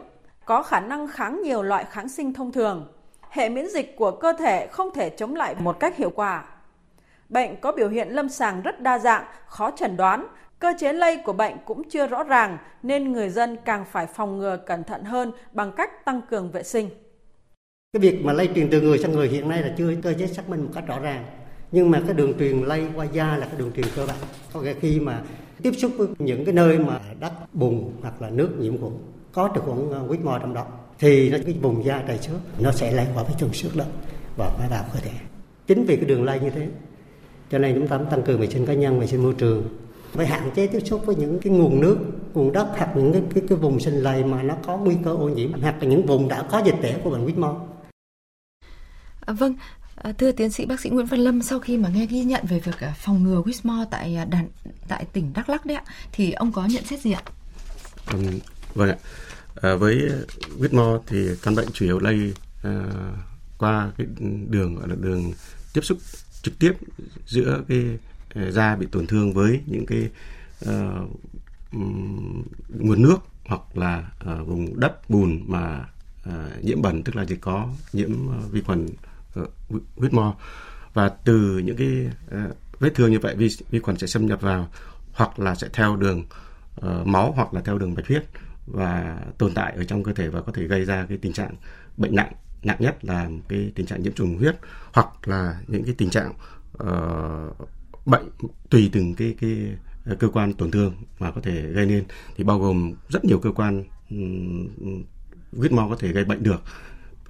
có 0.44 0.62
khả 0.62 0.80
năng 0.80 1.08
kháng 1.08 1.42
nhiều 1.42 1.62
loại 1.62 1.84
kháng 1.84 2.08
sinh 2.08 2.32
thông 2.32 2.52
thường. 2.52 2.86
Hệ 3.30 3.48
miễn 3.48 3.68
dịch 3.68 3.96
của 3.96 4.10
cơ 4.10 4.32
thể 4.32 4.66
không 4.66 4.94
thể 4.94 5.10
chống 5.10 5.34
lại 5.34 5.54
một 5.58 5.80
cách 5.80 5.96
hiệu 5.96 6.10
quả. 6.10 6.44
Bệnh 7.28 7.60
có 7.60 7.72
biểu 7.72 7.88
hiện 7.88 8.08
lâm 8.08 8.28
sàng 8.28 8.62
rất 8.62 8.80
đa 8.80 8.98
dạng, 8.98 9.24
khó 9.46 9.70
chẩn 9.70 9.96
đoán, 9.96 10.26
cơ 10.58 10.72
chế 10.78 10.92
lây 10.92 11.16
của 11.24 11.32
bệnh 11.32 11.54
cũng 11.64 11.88
chưa 11.88 12.06
rõ 12.06 12.24
ràng 12.24 12.58
nên 12.82 13.12
người 13.12 13.28
dân 13.28 13.56
càng 13.64 13.84
phải 13.90 14.06
phòng 14.06 14.38
ngừa 14.38 14.56
cẩn 14.56 14.84
thận 14.84 15.04
hơn 15.04 15.32
bằng 15.52 15.72
cách 15.76 16.04
tăng 16.04 16.20
cường 16.30 16.50
vệ 16.50 16.62
sinh. 16.62 16.88
Cái 17.92 18.00
việc 18.00 18.24
mà 18.24 18.32
lây 18.32 18.48
truyền 18.54 18.70
từ 18.70 18.80
người 18.80 18.98
sang 18.98 19.12
người 19.12 19.28
hiện 19.28 19.48
nay 19.48 19.62
là 19.62 19.74
chưa 19.78 19.94
cơ 20.02 20.14
chế 20.18 20.26
xác 20.26 20.48
minh 20.48 20.64
một 20.64 20.70
cách 20.74 20.86
rõ 20.86 21.00
ràng. 21.00 21.24
Nhưng 21.72 21.90
mà 21.90 22.02
cái 22.06 22.14
đường 22.14 22.38
truyền 22.38 22.62
lây 22.62 22.86
qua 22.94 23.04
da 23.12 23.36
là 23.36 23.46
cái 23.46 23.54
đường 23.58 23.72
truyền 23.72 23.86
cơ 23.96 24.06
bản. 24.06 24.16
Có 24.52 24.60
nghĩa 24.60 24.74
khi 24.80 25.00
mà 25.00 25.22
tiếp 25.62 25.72
xúc 25.72 25.92
với 25.96 26.08
những 26.18 26.44
cái 26.44 26.54
nơi 26.54 26.78
mà 26.78 27.00
đất, 27.20 27.32
bùn 27.52 27.92
hoặc 28.02 28.22
là 28.22 28.30
nước 28.30 28.50
nhiễm 28.58 28.78
khuẩn, 28.78 28.92
có 29.32 29.50
trực 29.54 29.64
khuẩn 29.64 29.92
à, 29.92 30.00
quýt 30.08 30.20
mò 30.20 30.38
trong 30.38 30.54
đó, 30.54 30.66
thì 30.98 31.30
nó, 31.30 31.38
cái 31.44 31.54
vùng 31.62 31.84
da 31.84 32.02
đầy 32.02 32.18
xước 32.18 32.36
nó 32.58 32.72
sẽ 32.72 32.92
lây 32.92 33.06
qua 33.14 33.24
cái 33.24 33.34
trùng 33.38 33.52
xước 33.52 33.76
đó 33.76 33.84
và 34.36 34.50
phải 34.58 34.68
vào 34.68 34.84
cơ 34.94 35.00
thể. 35.00 35.10
Chính 35.66 35.84
vì 35.84 35.96
cái 35.96 36.04
đường 36.04 36.24
lây 36.24 36.40
như 36.40 36.50
thế, 36.50 36.68
cho 37.50 37.58
nên 37.58 37.74
chúng 37.74 37.88
ta 37.88 37.98
tăng 38.10 38.22
cường 38.22 38.40
vệ 38.40 38.46
sinh 38.46 38.66
cá 38.66 38.74
nhân, 38.74 39.00
vệ 39.00 39.06
sinh 39.06 39.22
môi 39.22 39.34
trường 39.38 39.62
phải 40.12 40.26
hạn 40.26 40.50
chế 40.54 40.66
tiếp 40.66 40.80
xúc 40.84 41.02
với 41.06 41.16
những 41.16 41.38
cái 41.42 41.52
nguồn 41.52 41.80
nước 41.80 41.98
nguồn 42.34 42.52
đất 42.52 42.68
hoặc 42.76 42.96
những 42.96 43.12
cái 43.12 43.22
cái, 43.34 43.44
cái 43.48 43.58
vùng 43.58 43.80
sinh 43.80 43.94
lầy 43.94 44.24
mà 44.24 44.42
nó 44.42 44.56
có 44.66 44.76
nguy 44.76 44.96
cơ 45.04 45.10
ô 45.10 45.28
nhiễm 45.28 45.52
hoặc 45.52 45.74
là 45.80 45.88
những 45.88 46.06
vùng 46.06 46.28
đã 46.28 46.42
có 46.42 46.62
dịch 46.66 46.74
tễ 46.82 47.00
của 47.04 47.10
bệnh 47.10 47.26
Whitmore. 47.26 47.58
À, 49.20 49.32
vâng, 49.32 49.54
à, 49.96 50.12
thưa 50.12 50.32
tiến 50.32 50.50
sĩ 50.50 50.66
bác 50.66 50.80
sĩ 50.80 50.90
Nguyễn 50.90 51.06
Văn 51.06 51.20
Lâm, 51.20 51.42
sau 51.42 51.60
khi 51.60 51.76
mà 51.76 51.88
nghe 51.88 52.06
ghi 52.06 52.24
nhận 52.24 52.46
về 52.46 52.60
việc 52.60 52.80
à, 52.80 52.94
phòng 52.98 53.22
ngừa 53.22 53.42
Whitmore 53.42 53.84
tại 53.90 54.16
à, 54.16 54.24
đàn, 54.24 54.48
tại 54.88 55.04
tỉnh 55.12 55.32
Đắk 55.34 55.48
Lắk 55.48 55.66
đấy 55.66 55.76
ạ, 55.76 55.84
thì 56.12 56.32
ông 56.32 56.52
có 56.52 56.66
nhận 56.66 56.84
xét 56.84 57.00
gì 57.00 57.12
ạ? 57.12 57.22
Ừ, 58.12 58.18
vâng 58.74 58.88
ạ. 58.88 58.96
À, 59.54 59.74
với 59.74 60.10
Whitmore 60.58 61.00
thì 61.06 61.28
căn 61.42 61.54
bệnh 61.54 61.68
chủ 61.72 61.84
yếu 61.84 61.98
lây 61.98 62.34
à, 62.62 62.84
qua 63.58 63.90
cái 63.98 64.06
đường 64.48 64.74
gọi 64.74 64.88
là 64.88 64.94
đường 65.00 65.32
tiếp 65.74 65.80
xúc 65.84 65.98
trực 66.42 66.58
tiếp 66.58 66.72
giữa 67.26 67.62
cái 67.68 67.98
da 68.34 68.76
bị 68.76 68.86
tổn 68.86 69.06
thương 69.06 69.32
với 69.32 69.60
những 69.66 69.86
cái 69.86 70.08
uh, 70.68 71.10
nguồn 72.68 73.02
nước 73.02 73.18
hoặc 73.46 73.60
là 73.74 74.10
uh, 74.20 74.46
vùng 74.46 74.80
đất 74.80 75.10
bùn 75.10 75.42
mà 75.46 75.88
uh, 76.28 76.64
nhiễm 76.64 76.82
bẩn 76.82 77.02
tức 77.02 77.16
là 77.16 77.24
chỉ 77.28 77.36
có 77.36 77.68
nhiễm 77.92 78.10
uh, 78.26 78.52
vi 78.52 78.60
khuẩn 78.60 78.88
uh, 79.40 79.50
huyết 79.96 80.12
mò 80.12 80.36
và 80.94 81.08
từ 81.08 81.58
những 81.58 81.76
cái 81.76 82.10
uh, 82.44 82.56
vết 82.80 82.90
thương 82.94 83.10
như 83.10 83.18
vậy 83.18 83.36
vi, 83.36 83.48
vi 83.70 83.78
khuẩn 83.78 83.98
sẽ 83.98 84.06
xâm 84.06 84.26
nhập 84.26 84.40
vào 84.40 84.68
hoặc 85.12 85.38
là 85.38 85.54
sẽ 85.54 85.68
theo 85.72 85.96
đường 85.96 86.24
uh, 86.86 87.06
máu 87.06 87.32
hoặc 87.36 87.54
là 87.54 87.60
theo 87.60 87.78
đường 87.78 87.94
bạch 87.94 88.06
huyết 88.06 88.24
và 88.66 89.18
tồn 89.38 89.54
tại 89.54 89.72
ở 89.76 89.84
trong 89.84 90.02
cơ 90.02 90.12
thể 90.12 90.28
và 90.28 90.40
có 90.40 90.52
thể 90.52 90.64
gây 90.64 90.84
ra 90.84 91.06
cái 91.08 91.18
tình 91.18 91.32
trạng 91.32 91.54
bệnh 91.96 92.14
nặng 92.14 92.32
nặng 92.62 92.76
nhất 92.80 93.04
là 93.04 93.28
cái 93.48 93.72
tình 93.74 93.86
trạng 93.86 94.02
nhiễm 94.02 94.12
trùng 94.12 94.38
huyết 94.38 94.56
hoặc 94.92 95.28
là 95.28 95.60
những 95.66 95.84
cái 95.84 95.94
tình 95.98 96.10
trạng 96.10 96.32
uh, 96.82 97.67
tùy 98.70 98.90
từng 98.92 99.14
cái 99.14 99.34
cái 99.40 99.76
cơ 100.18 100.28
quan 100.28 100.52
tổn 100.52 100.70
thương 100.70 100.94
mà 101.18 101.30
có 101.30 101.40
thể 101.40 101.62
gây 101.62 101.86
nên 101.86 102.04
thì 102.36 102.44
bao 102.44 102.58
gồm 102.58 102.94
rất 103.08 103.24
nhiều 103.24 103.38
cơ 103.38 103.52
quan 103.52 103.84
huyết 105.56 105.72
mau 105.72 105.88
có 105.88 105.96
thể 105.96 106.12
gây 106.12 106.24
bệnh 106.24 106.42
được 106.42 106.62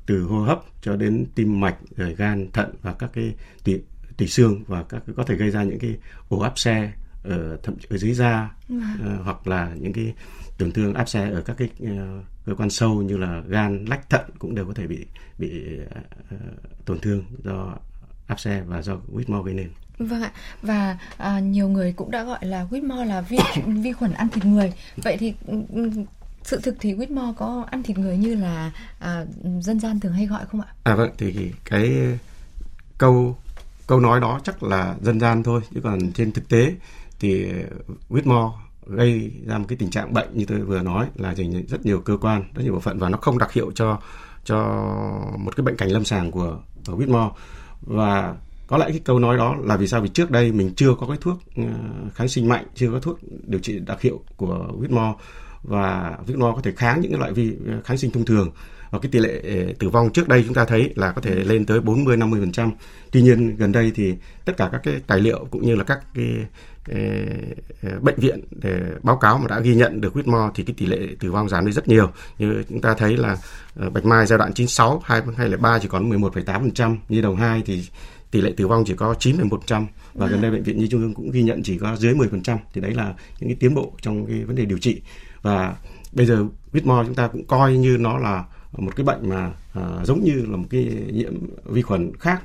từ 0.06 0.22
hô 0.22 0.40
hấp 0.40 0.60
cho 0.82 0.96
đến 0.96 1.26
tim 1.34 1.60
mạch 1.60 1.76
rồi 1.96 2.14
gan 2.14 2.50
thận 2.52 2.74
và 2.82 2.92
các 2.92 3.10
cái 3.12 3.34
tủy 3.64 3.82
tủy 4.16 4.28
xương 4.28 4.64
và 4.66 4.82
các 4.82 5.02
có 5.16 5.24
thể 5.24 5.36
gây 5.36 5.50
ra 5.50 5.62
những 5.62 5.78
cái 5.78 5.96
ổ 6.28 6.40
áp 6.40 6.58
xe 6.58 6.92
ở 7.22 7.58
thậm 7.62 7.74
ở 7.88 7.98
dưới 7.98 8.14
da 8.14 8.54
uh, 8.74 8.80
hoặc 9.24 9.46
là 9.46 9.74
những 9.80 9.92
cái 9.92 10.14
tổn 10.58 10.72
thương 10.72 10.94
áp 10.94 11.08
xe 11.08 11.30
ở 11.30 11.42
các 11.42 11.56
cái 11.56 11.68
uh, 11.82 12.24
cơ 12.44 12.54
quan 12.54 12.70
sâu 12.70 13.02
như 13.02 13.16
là 13.16 13.42
gan 13.48 13.84
lách 13.84 14.10
thận 14.10 14.30
cũng 14.38 14.54
đều 14.54 14.66
có 14.66 14.74
thể 14.74 14.86
bị 14.86 15.06
bị 15.38 15.78
uh, 16.34 16.40
tổn 16.84 16.98
thương 16.98 17.24
do 17.44 17.76
áp 18.26 18.40
xe 18.40 18.62
và 18.66 18.82
do 18.82 18.96
Whitmore 19.12 19.42
gây 19.42 19.54
nên. 19.54 19.70
Vâng 19.98 20.22
ạ. 20.22 20.32
Và 20.62 20.98
à, 21.16 21.40
nhiều 21.40 21.68
người 21.68 21.92
cũng 21.92 22.10
đã 22.10 22.24
gọi 22.24 22.38
là 22.46 22.66
Whitmore 22.70 23.04
là 23.04 23.20
vi 23.20 23.38
vi 23.82 23.92
khuẩn 23.92 24.12
ăn 24.12 24.28
thịt 24.28 24.44
người. 24.44 24.72
Vậy 24.96 25.16
thì 25.16 25.34
sự 26.42 26.60
thực 26.60 26.76
thì 26.80 26.94
Whitmore 26.94 27.34
có 27.34 27.66
ăn 27.70 27.82
thịt 27.82 27.98
người 27.98 28.16
như 28.16 28.34
là 28.34 28.72
à, 28.98 29.24
dân 29.60 29.80
gian 29.80 30.00
thường 30.00 30.12
hay 30.12 30.26
gọi 30.26 30.46
không 30.46 30.60
ạ? 30.60 30.66
À 30.84 30.94
vâng, 30.94 31.10
thì 31.18 31.52
cái 31.64 31.92
câu 32.98 33.36
câu 33.86 34.00
nói 34.00 34.20
đó 34.20 34.40
chắc 34.44 34.62
là 34.62 34.94
dân 35.02 35.20
gian 35.20 35.42
thôi, 35.42 35.60
chứ 35.74 35.80
còn 35.82 36.12
trên 36.12 36.32
thực 36.32 36.48
tế 36.48 36.74
thì 37.20 37.46
Whitmore 38.08 38.52
gây 38.86 39.32
ra 39.46 39.58
một 39.58 39.64
cái 39.68 39.78
tình 39.78 39.90
trạng 39.90 40.12
bệnh 40.12 40.28
như 40.32 40.44
tôi 40.48 40.58
vừa 40.58 40.82
nói 40.82 41.06
là 41.14 41.34
dành 41.34 41.66
rất 41.66 41.86
nhiều 41.86 42.00
cơ 42.00 42.16
quan, 42.20 42.44
rất 42.54 42.62
nhiều 42.62 42.72
bộ 42.72 42.80
phận 42.80 42.98
và 42.98 43.08
nó 43.08 43.18
không 43.18 43.38
đặc 43.38 43.52
hiệu 43.52 43.72
cho 43.74 43.98
cho 44.44 44.56
một 45.38 45.56
cái 45.56 45.64
bệnh 45.64 45.76
cảnh 45.76 45.88
lâm 45.88 46.04
sàng 46.04 46.30
của, 46.30 46.58
của 46.86 46.96
Whitmore 46.96 47.30
và 47.80 48.34
có 48.68 48.78
lẽ 48.78 48.86
cái 48.88 49.00
câu 49.04 49.18
nói 49.18 49.36
đó 49.36 49.56
là 49.64 49.76
vì 49.76 49.86
sao 49.86 50.00
vì 50.00 50.08
trước 50.08 50.30
đây 50.30 50.52
mình 50.52 50.72
chưa 50.76 50.94
có 51.00 51.06
cái 51.06 51.16
thuốc 51.20 51.38
ờ, 51.56 51.64
kháng 52.14 52.28
sinh 52.28 52.48
mạnh 52.48 52.64
chưa 52.74 52.90
có 52.92 52.98
thuốc 53.00 53.18
điều 53.46 53.60
trị 53.60 53.78
đặc 53.78 54.00
hiệu 54.00 54.20
của 54.36 54.66
Whitmore 54.80 55.14
và 55.62 56.16
Whitmore 56.26 56.54
có 56.54 56.60
thể 56.62 56.72
kháng 56.76 57.00
những 57.00 57.18
loại 57.18 57.32
vi 57.32 57.52
ờ, 57.66 57.80
kháng 57.84 57.98
sinh 57.98 58.10
thông 58.10 58.24
thường 58.24 58.50
và 58.90 58.98
cái 58.98 59.10
tỷ 59.12 59.18
lệ 59.18 59.40
ờ, 59.44 59.72
tử 59.78 59.88
vong 59.88 60.12
trước 60.12 60.28
đây 60.28 60.44
chúng 60.46 60.54
ta 60.54 60.64
thấy 60.64 60.92
là 60.96 61.12
có 61.12 61.20
thể 61.20 61.34
lên 61.34 61.66
tới 61.66 61.80
40 61.80 62.16
50%. 62.16 62.70
Tuy 63.10 63.22
nhiên 63.22 63.56
gần 63.56 63.72
đây 63.72 63.92
thì 63.94 64.14
tất 64.44 64.56
cả 64.56 64.68
các 64.72 64.80
cái 64.84 64.94
tài 65.06 65.20
liệu 65.20 65.46
cũng 65.50 65.66
như 65.66 65.74
là 65.74 65.84
các 65.84 66.00
cái, 66.14 66.46
cái 66.84 67.26
bệnh 68.00 68.16
viện 68.16 68.40
để 68.50 68.80
báo 69.02 69.16
cáo 69.16 69.38
mà 69.38 69.46
đã 69.48 69.60
ghi 69.60 69.74
nhận 69.74 70.00
được 70.00 70.16
Whitmore 70.16 70.50
thì 70.54 70.64
cái 70.64 70.74
tỷ 70.78 70.86
lệ 70.86 70.98
tử 71.20 71.32
vong 71.32 71.48
giảm 71.48 71.66
đi 71.66 71.72
rất 71.72 71.88
nhiều. 71.88 72.10
Như 72.38 72.62
chúng 72.68 72.80
ta 72.80 72.94
thấy 72.94 73.16
là 73.16 73.36
Bạch 73.74 74.04
Mai 74.04 74.26
giai 74.26 74.38
đoạn 74.38 74.52
96 74.52 75.02
2003 75.04 75.78
chỉ 75.78 75.88
còn 75.88 76.10
11,8%, 76.10 76.96
Nhi 77.08 77.22
đồng 77.22 77.36
2 77.36 77.62
thì 77.66 77.84
tỷ 78.30 78.40
lệ 78.40 78.52
tử 78.56 78.66
vong 78.66 78.84
chỉ 78.86 78.94
có 78.96 79.14
9,1% 79.18 79.86
và 80.14 80.26
gần 80.26 80.40
đây 80.40 80.50
bệnh 80.50 80.62
viện 80.62 80.78
Nhi 80.78 80.88
Trung 80.88 81.00
ương 81.00 81.14
cũng 81.14 81.30
ghi 81.30 81.42
nhận 81.42 81.62
chỉ 81.62 81.78
có 81.78 81.96
dưới 81.96 82.14
10% 82.14 82.58
thì 82.72 82.80
đấy 82.80 82.94
là 82.94 83.14
những 83.40 83.48
cái 83.48 83.56
tiến 83.60 83.74
bộ 83.74 83.92
trong 84.02 84.26
cái 84.26 84.44
vấn 84.44 84.56
đề 84.56 84.64
điều 84.64 84.78
trị. 84.78 85.00
Và 85.42 85.76
bây 86.12 86.26
giờ 86.26 86.46
Whitmore 86.72 87.04
chúng 87.04 87.14
ta 87.14 87.28
cũng 87.28 87.46
coi 87.46 87.76
như 87.76 87.96
nó 88.00 88.18
là 88.18 88.44
một 88.76 88.96
cái 88.96 89.04
bệnh 89.04 89.28
mà 89.28 89.52
à, 89.74 90.04
giống 90.04 90.24
như 90.24 90.46
là 90.48 90.56
một 90.56 90.66
cái 90.70 90.84
nhiễm 91.12 91.32
vi 91.64 91.82
khuẩn 91.82 92.12
khác 92.18 92.42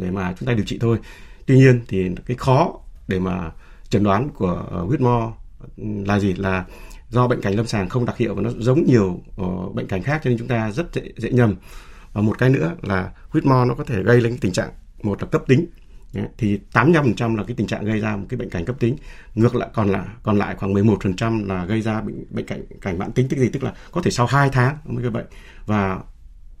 để 0.00 0.10
mà 0.10 0.34
chúng 0.38 0.46
ta 0.46 0.54
điều 0.54 0.64
trị 0.64 0.78
thôi. 0.80 0.98
Tuy 1.46 1.56
nhiên 1.56 1.80
thì 1.88 2.10
cái 2.26 2.36
khó 2.36 2.72
để 3.08 3.18
mà 3.18 3.50
chẩn 3.88 4.02
đoán 4.02 4.28
của 4.34 4.66
uh, 4.82 4.92
Whitmore 4.92 5.32
là 6.06 6.20
gì? 6.20 6.34
Là 6.34 6.64
do 7.10 7.28
bệnh 7.28 7.40
cảnh 7.40 7.54
lâm 7.54 7.66
sàng 7.66 7.88
không 7.88 8.04
đặc 8.04 8.16
hiệu 8.16 8.34
và 8.34 8.42
nó 8.42 8.50
giống 8.58 8.84
nhiều 8.84 9.20
uh, 9.42 9.74
bệnh 9.74 9.86
cảnh 9.86 10.02
khác 10.02 10.20
cho 10.24 10.30
nên 10.30 10.38
chúng 10.38 10.48
ta 10.48 10.70
rất 10.72 10.94
dễ, 10.94 11.02
dễ 11.16 11.30
nhầm. 11.30 11.54
Và 12.12 12.20
một 12.22 12.38
cái 12.38 12.50
nữa 12.50 12.74
là 12.82 13.12
Whitmore 13.32 13.66
nó 13.66 13.74
có 13.74 13.84
thể 13.84 14.02
gây 14.02 14.20
lên 14.20 14.38
tình 14.40 14.52
trạng 14.52 14.70
một 15.04 15.22
là 15.22 15.28
cấp 15.28 15.42
tính 15.46 15.66
thì 16.38 16.58
85% 16.72 17.36
là 17.36 17.44
cái 17.46 17.56
tình 17.56 17.66
trạng 17.66 17.84
gây 17.84 18.00
ra 18.00 18.16
một 18.16 18.26
cái 18.28 18.38
bệnh 18.38 18.50
cảnh 18.50 18.64
cấp 18.64 18.76
tính. 18.80 18.96
Ngược 19.34 19.54
lại 19.54 19.68
còn 19.74 19.88
lại 19.88 20.06
còn 20.22 20.38
lại 20.38 20.54
khoảng 20.58 20.74
11% 20.74 21.46
là 21.46 21.64
gây 21.64 21.80
ra 21.80 22.00
bệnh 22.00 22.24
bệnh 22.30 22.46
cảnh 22.46 22.62
cảnh 22.80 22.98
mãn 22.98 23.12
tính 23.12 23.28
tức 23.28 23.36
gì? 23.36 23.48
Tức 23.48 23.62
là 23.62 23.72
có 23.90 24.02
thể 24.02 24.10
sau 24.10 24.26
2 24.26 24.50
tháng 24.52 24.76
mới 24.84 25.02
gây 25.02 25.10
bệnh. 25.10 25.26
Và 25.66 25.98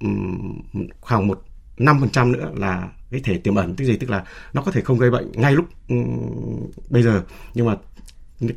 um, 0.00 0.56
khoảng 1.00 1.26
một 1.26 1.42
5% 1.76 2.30
nữa 2.30 2.50
là 2.54 2.88
cái 3.10 3.20
thể 3.24 3.38
tiềm 3.38 3.54
ẩn 3.54 3.76
tức 3.76 3.84
gì? 3.84 3.96
Tức 3.96 4.10
là 4.10 4.24
nó 4.52 4.62
có 4.62 4.72
thể 4.72 4.80
không 4.80 4.98
gây 4.98 5.10
bệnh 5.10 5.32
ngay 5.32 5.52
lúc 5.52 5.66
um, 5.88 6.70
bây 6.90 7.02
giờ. 7.02 7.22
Nhưng 7.54 7.66
mà 7.66 7.76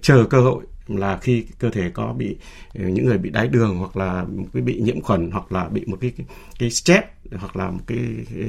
chờ 0.02 0.26
cơ 0.30 0.42
hội 0.42 0.66
là 0.96 1.18
khi 1.18 1.46
cơ 1.60 1.70
thể 1.70 1.90
có 1.90 2.14
bị 2.14 2.38
ờ, 2.74 2.90
những 2.90 3.06
người 3.06 3.18
bị 3.18 3.30
đái 3.30 3.48
đường 3.48 3.78
hoặc 3.78 3.98
là 3.98 4.26
cái 4.54 4.62
bị 4.62 4.82
nhiễm 4.82 5.02
khuẩn 5.02 5.32
hoặc 5.32 5.52
là 5.52 5.70
bị 5.70 5.86
một 5.86 5.98
cái 6.02 6.12
cái, 6.18 6.26
cái 6.60 6.70
stress 6.70 7.04
hoặc 7.32 7.56
là 7.56 7.70
một 7.70 7.82
cái, 7.88 8.00
cái 8.36 8.46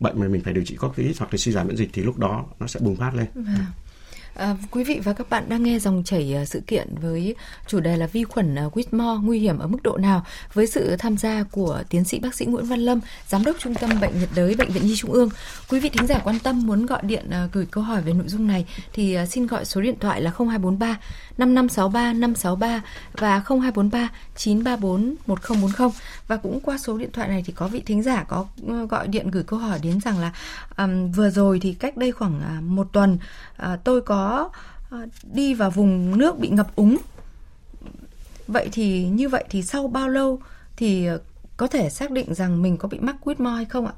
bệnh 0.00 0.20
mà 0.20 0.28
mình 0.28 0.42
phải 0.44 0.52
điều 0.54 0.64
trị 0.64 0.76
có 0.78 0.92
hoặc 1.18 1.32
là 1.32 1.36
suy 1.36 1.52
giảm 1.52 1.66
miễn 1.66 1.76
dịch 1.76 1.90
thì 1.92 2.02
lúc 2.02 2.18
đó 2.18 2.46
nó 2.60 2.66
sẽ 2.66 2.80
bùng 2.82 2.96
phát 2.96 3.14
lên. 3.14 3.26
Vâng. 3.34 3.64
À, 4.34 4.56
quý 4.70 4.84
vị 4.84 5.00
và 5.04 5.12
các 5.12 5.30
bạn 5.30 5.44
đang 5.48 5.62
nghe 5.62 5.78
dòng 5.78 6.02
chảy 6.04 6.36
uh, 6.42 6.48
sự 6.48 6.60
kiện 6.66 6.88
với 7.02 7.34
chủ 7.66 7.80
đề 7.80 7.96
là 7.96 8.06
vi 8.06 8.24
khuẩn 8.24 8.56
uh, 8.66 8.76
Whitmore 8.76 9.22
nguy 9.22 9.38
hiểm 9.38 9.58
ở 9.58 9.66
mức 9.66 9.78
độ 9.82 9.96
nào 9.96 10.24
với 10.54 10.66
sự 10.66 10.96
tham 10.98 11.16
gia 11.16 11.42
của 11.42 11.82
tiến 11.88 12.04
sĩ 12.04 12.18
bác 12.18 12.34
sĩ 12.34 12.44
Nguyễn 12.44 12.64
Văn 12.64 12.80
Lâm, 12.80 13.00
giám 13.28 13.44
đốc 13.44 13.56
trung 13.58 13.74
tâm 13.74 13.90
bệnh 14.00 14.20
nhiệt 14.20 14.28
đới 14.34 14.54
bệnh 14.54 14.70
viện 14.70 14.86
Nhi 14.86 14.94
Trung 14.96 15.12
ương. 15.12 15.28
Quý 15.68 15.80
vị 15.80 15.88
thính 15.88 16.06
giả 16.06 16.20
quan 16.24 16.38
tâm 16.38 16.66
muốn 16.66 16.86
gọi 16.86 17.02
điện 17.02 17.30
uh, 17.44 17.52
gửi 17.52 17.66
câu 17.70 17.84
hỏi 17.84 18.02
về 18.02 18.12
nội 18.12 18.28
dung 18.28 18.46
này 18.46 18.66
thì 18.92 19.18
uh, 19.22 19.28
xin 19.28 19.46
gọi 19.46 19.64
số 19.64 19.80
điện 19.80 19.96
thoại 20.00 20.22
là 20.22 20.30
0243 20.30 20.98
5563 21.38 22.12
563 22.12 22.82
và 23.12 23.42
0243 23.48 24.08
934 24.36 25.14
1040 25.26 25.90
và 26.28 26.36
cũng 26.36 26.60
qua 26.60 26.78
số 26.78 26.98
điện 26.98 27.10
thoại 27.12 27.28
này 27.28 27.42
thì 27.46 27.52
có 27.52 27.68
vị 27.68 27.82
thính 27.86 28.02
giả 28.02 28.24
có 28.28 28.46
ờ, 28.68 28.86
gọi 28.86 29.08
điện 29.08 29.30
gửi 29.30 29.42
câu 29.42 29.58
hỏi 29.58 29.78
đến 29.82 30.00
rằng 30.00 30.18
là 30.18 30.32
um, 30.78 31.12
vừa 31.12 31.30
rồi 31.30 31.58
thì 31.62 31.74
cách 31.74 31.96
đây 31.96 32.12
khoảng 32.12 32.40
uh, 32.58 32.62
một 32.62 32.88
tuần 32.92 33.18
uh, 33.62 33.84
tôi 33.84 34.00
có 34.00 34.21
Ờ, 34.90 35.06
đi 35.32 35.54
vào 35.54 35.70
vùng 35.70 36.18
nước 36.18 36.38
bị 36.38 36.48
ngập 36.48 36.76
úng 36.76 36.96
vậy 38.48 38.68
thì 38.72 39.08
như 39.08 39.28
vậy 39.28 39.44
thì 39.50 39.62
sau 39.62 39.88
bao 39.88 40.08
lâu 40.08 40.40
thì 40.76 41.06
ờ, 41.06 41.20
có 41.56 41.66
thể 41.66 41.90
xác 41.90 42.10
định 42.10 42.34
rằng 42.34 42.62
mình 42.62 42.76
có 42.76 42.88
bị 42.88 42.98
mắc 42.98 43.16
Whitmore 43.24 43.54
hay 43.54 43.64
không 43.64 43.86
ạ? 43.86 43.92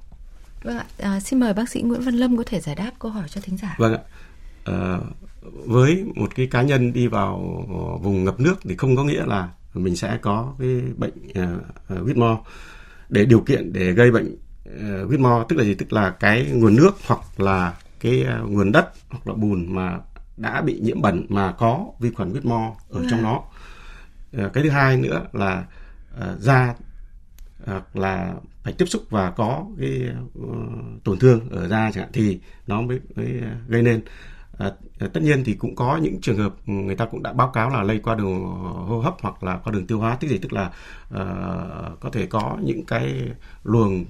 Vâng 0.62 0.78
ạ, 0.78 0.85
à, 0.99 1.21
xin 1.21 1.40
mời 1.40 1.54
bác 1.54 1.69
sĩ 1.69 1.83
Nguyễn 1.83 2.00
Văn 2.00 2.14
Lâm 2.14 2.37
có 2.37 2.43
thể 2.47 2.61
giải 2.61 2.75
đáp 2.75 2.90
câu 2.99 3.11
hỏi 3.11 3.28
cho 3.28 3.40
thính 3.40 3.57
giả. 3.57 3.75
Vâng 3.78 3.93
ạ. 3.93 4.00
À, 4.64 4.99
với 5.66 6.04
một 6.14 6.35
cái 6.35 6.47
cá 6.47 6.62
nhân 6.62 6.93
đi 6.93 7.07
vào 7.07 7.38
vùng 8.02 8.25
ngập 8.25 8.40
nước 8.40 8.54
thì 8.62 8.76
không 8.76 8.97
có 8.97 9.04
nghĩa 9.04 9.26
là 9.26 9.49
mình 9.75 9.97
sẽ 9.97 10.19
có 10.23 10.54
cái 10.59 10.81
bệnh 10.97 11.12
uh, 11.28 12.09
Whitmore 12.09 12.38
để 13.09 13.25
điều 13.25 13.40
kiện 13.40 13.73
để 13.73 13.93
gây 13.93 14.11
bệnh 14.11 14.37
uh, 14.69 15.11
Whitmore 15.11 15.45
tức 15.45 15.57
là 15.57 15.64
gì 15.64 15.75
tức 15.75 15.93
là 15.93 16.11
cái 16.11 16.50
nguồn 16.52 16.76
nước 16.76 16.90
hoặc 17.07 17.40
là 17.40 17.75
cái 18.00 18.26
nguồn 18.49 18.73
đất 18.73 18.93
hoặc 19.09 19.26
là 19.26 19.35
bùn 19.35 19.75
mà 19.75 19.99
đã 20.37 20.62
bị 20.62 20.81
nhiễm 20.81 21.03
bẩn 21.03 21.26
mà 21.29 21.53
có 21.53 21.87
vi 22.00 22.11
khuẩn 22.11 22.33
Whitmore 22.33 22.73
ở 22.91 23.00
à. 23.00 23.07
trong 23.11 23.23
nó. 23.23 23.43
Ờ, 24.33 24.49
cái 24.49 24.64
thứ 24.64 24.71
hai 24.71 24.97
nữa 24.97 25.26
là 25.33 25.64
uh, 26.19 26.41
da 26.41 26.75
uh, 27.62 27.97
là 27.97 28.35
phải 28.62 28.73
tiếp 28.73 28.87
xúc 28.87 29.03
và 29.11 29.31
có 29.31 29.64
cái 29.81 30.09
uh, 30.38 31.05
tổn 31.05 31.19
thương 31.19 31.50
ở 31.50 31.69
da 31.69 31.91
chẳng 31.91 32.05
hạn 32.05 32.11
thì 32.12 32.41
nó 32.67 32.81
mới, 32.81 33.00
mới 33.17 33.26
gây 33.69 33.83
nên. 33.83 34.03
À, 34.59 34.71
tất 34.99 35.23
nhiên 35.23 35.45
thì 35.45 35.55
cũng 35.55 35.76
có 35.76 35.97
những 35.97 36.21
trường 36.21 36.38
hợp 36.38 36.55
người 36.67 36.97
ta 36.97 37.05
cũng 37.05 37.23
đã 37.23 37.33
báo 37.33 37.49
cáo 37.49 37.71
là 37.71 37.83
lây 37.83 37.99
qua 37.99 38.14
đường 38.14 38.45
hô 38.87 39.00
hấp 39.00 39.14
hoặc 39.21 39.45
là 39.45 39.57
qua 39.57 39.73
đường 39.73 39.87
tiêu 39.87 39.99
hóa 39.99 40.17
tức 40.21 40.29
gì? 40.29 40.38
Tức 40.38 40.53
là 40.53 40.67
uh, 40.67 42.00
có 42.00 42.11
thể 42.12 42.26
có 42.26 42.59
những 42.62 42.85
cái 42.85 43.31
luồng 43.64 44.05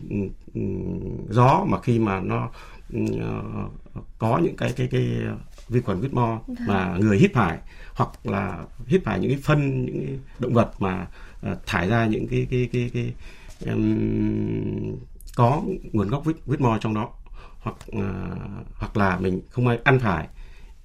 um, 0.55 1.27
gió 1.29 1.65
mà 1.69 1.81
khi 1.81 1.99
mà 1.99 2.21
nó 2.21 2.51
uh, 2.97 3.73
có 4.19 4.41
những 4.43 4.57
cái 4.57 4.73
cái 4.77 4.89
cái 4.91 5.21
vi 5.69 5.81
khuẩn 5.81 6.01
Whitmore 6.01 6.39
vâng. 6.47 6.57
mà 6.67 6.97
người 7.01 7.19
hít 7.19 7.31
phải 7.35 7.59
hoặc 7.95 8.27
là 8.27 8.65
hít 8.87 9.05
phải 9.05 9.21
những 9.21 9.31
cái 9.31 9.41
phân 9.43 9.85
những 9.87 10.07
cái 10.07 10.19
động 10.39 10.55
vật 10.55 10.71
mà 10.79 11.07
uh, 11.51 11.67
thải 11.67 11.89
ra 11.89 12.07
những 12.07 12.29
cái 12.29 12.47
cái 12.51 12.69
cái, 12.73 12.91
cái, 12.95 13.13
cái 13.61 13.75
um, 13.75 14.97
có 15.37 15.63
nguồn 15.93 16.09
gốc 16.09 16.25
Whitmore 16.47 16.79
trong 16.79 16.95
đó 16.95 17.11
hoặc 17.59 17.77
uh, 17.97 18.67
hoặc 18.75 18.97
là 18.97 19.19
mình 19.19 19.41
không 19.51 19.67
ai 19.67 19.79
ăn 19.85 19.99
phải 19.99 20.29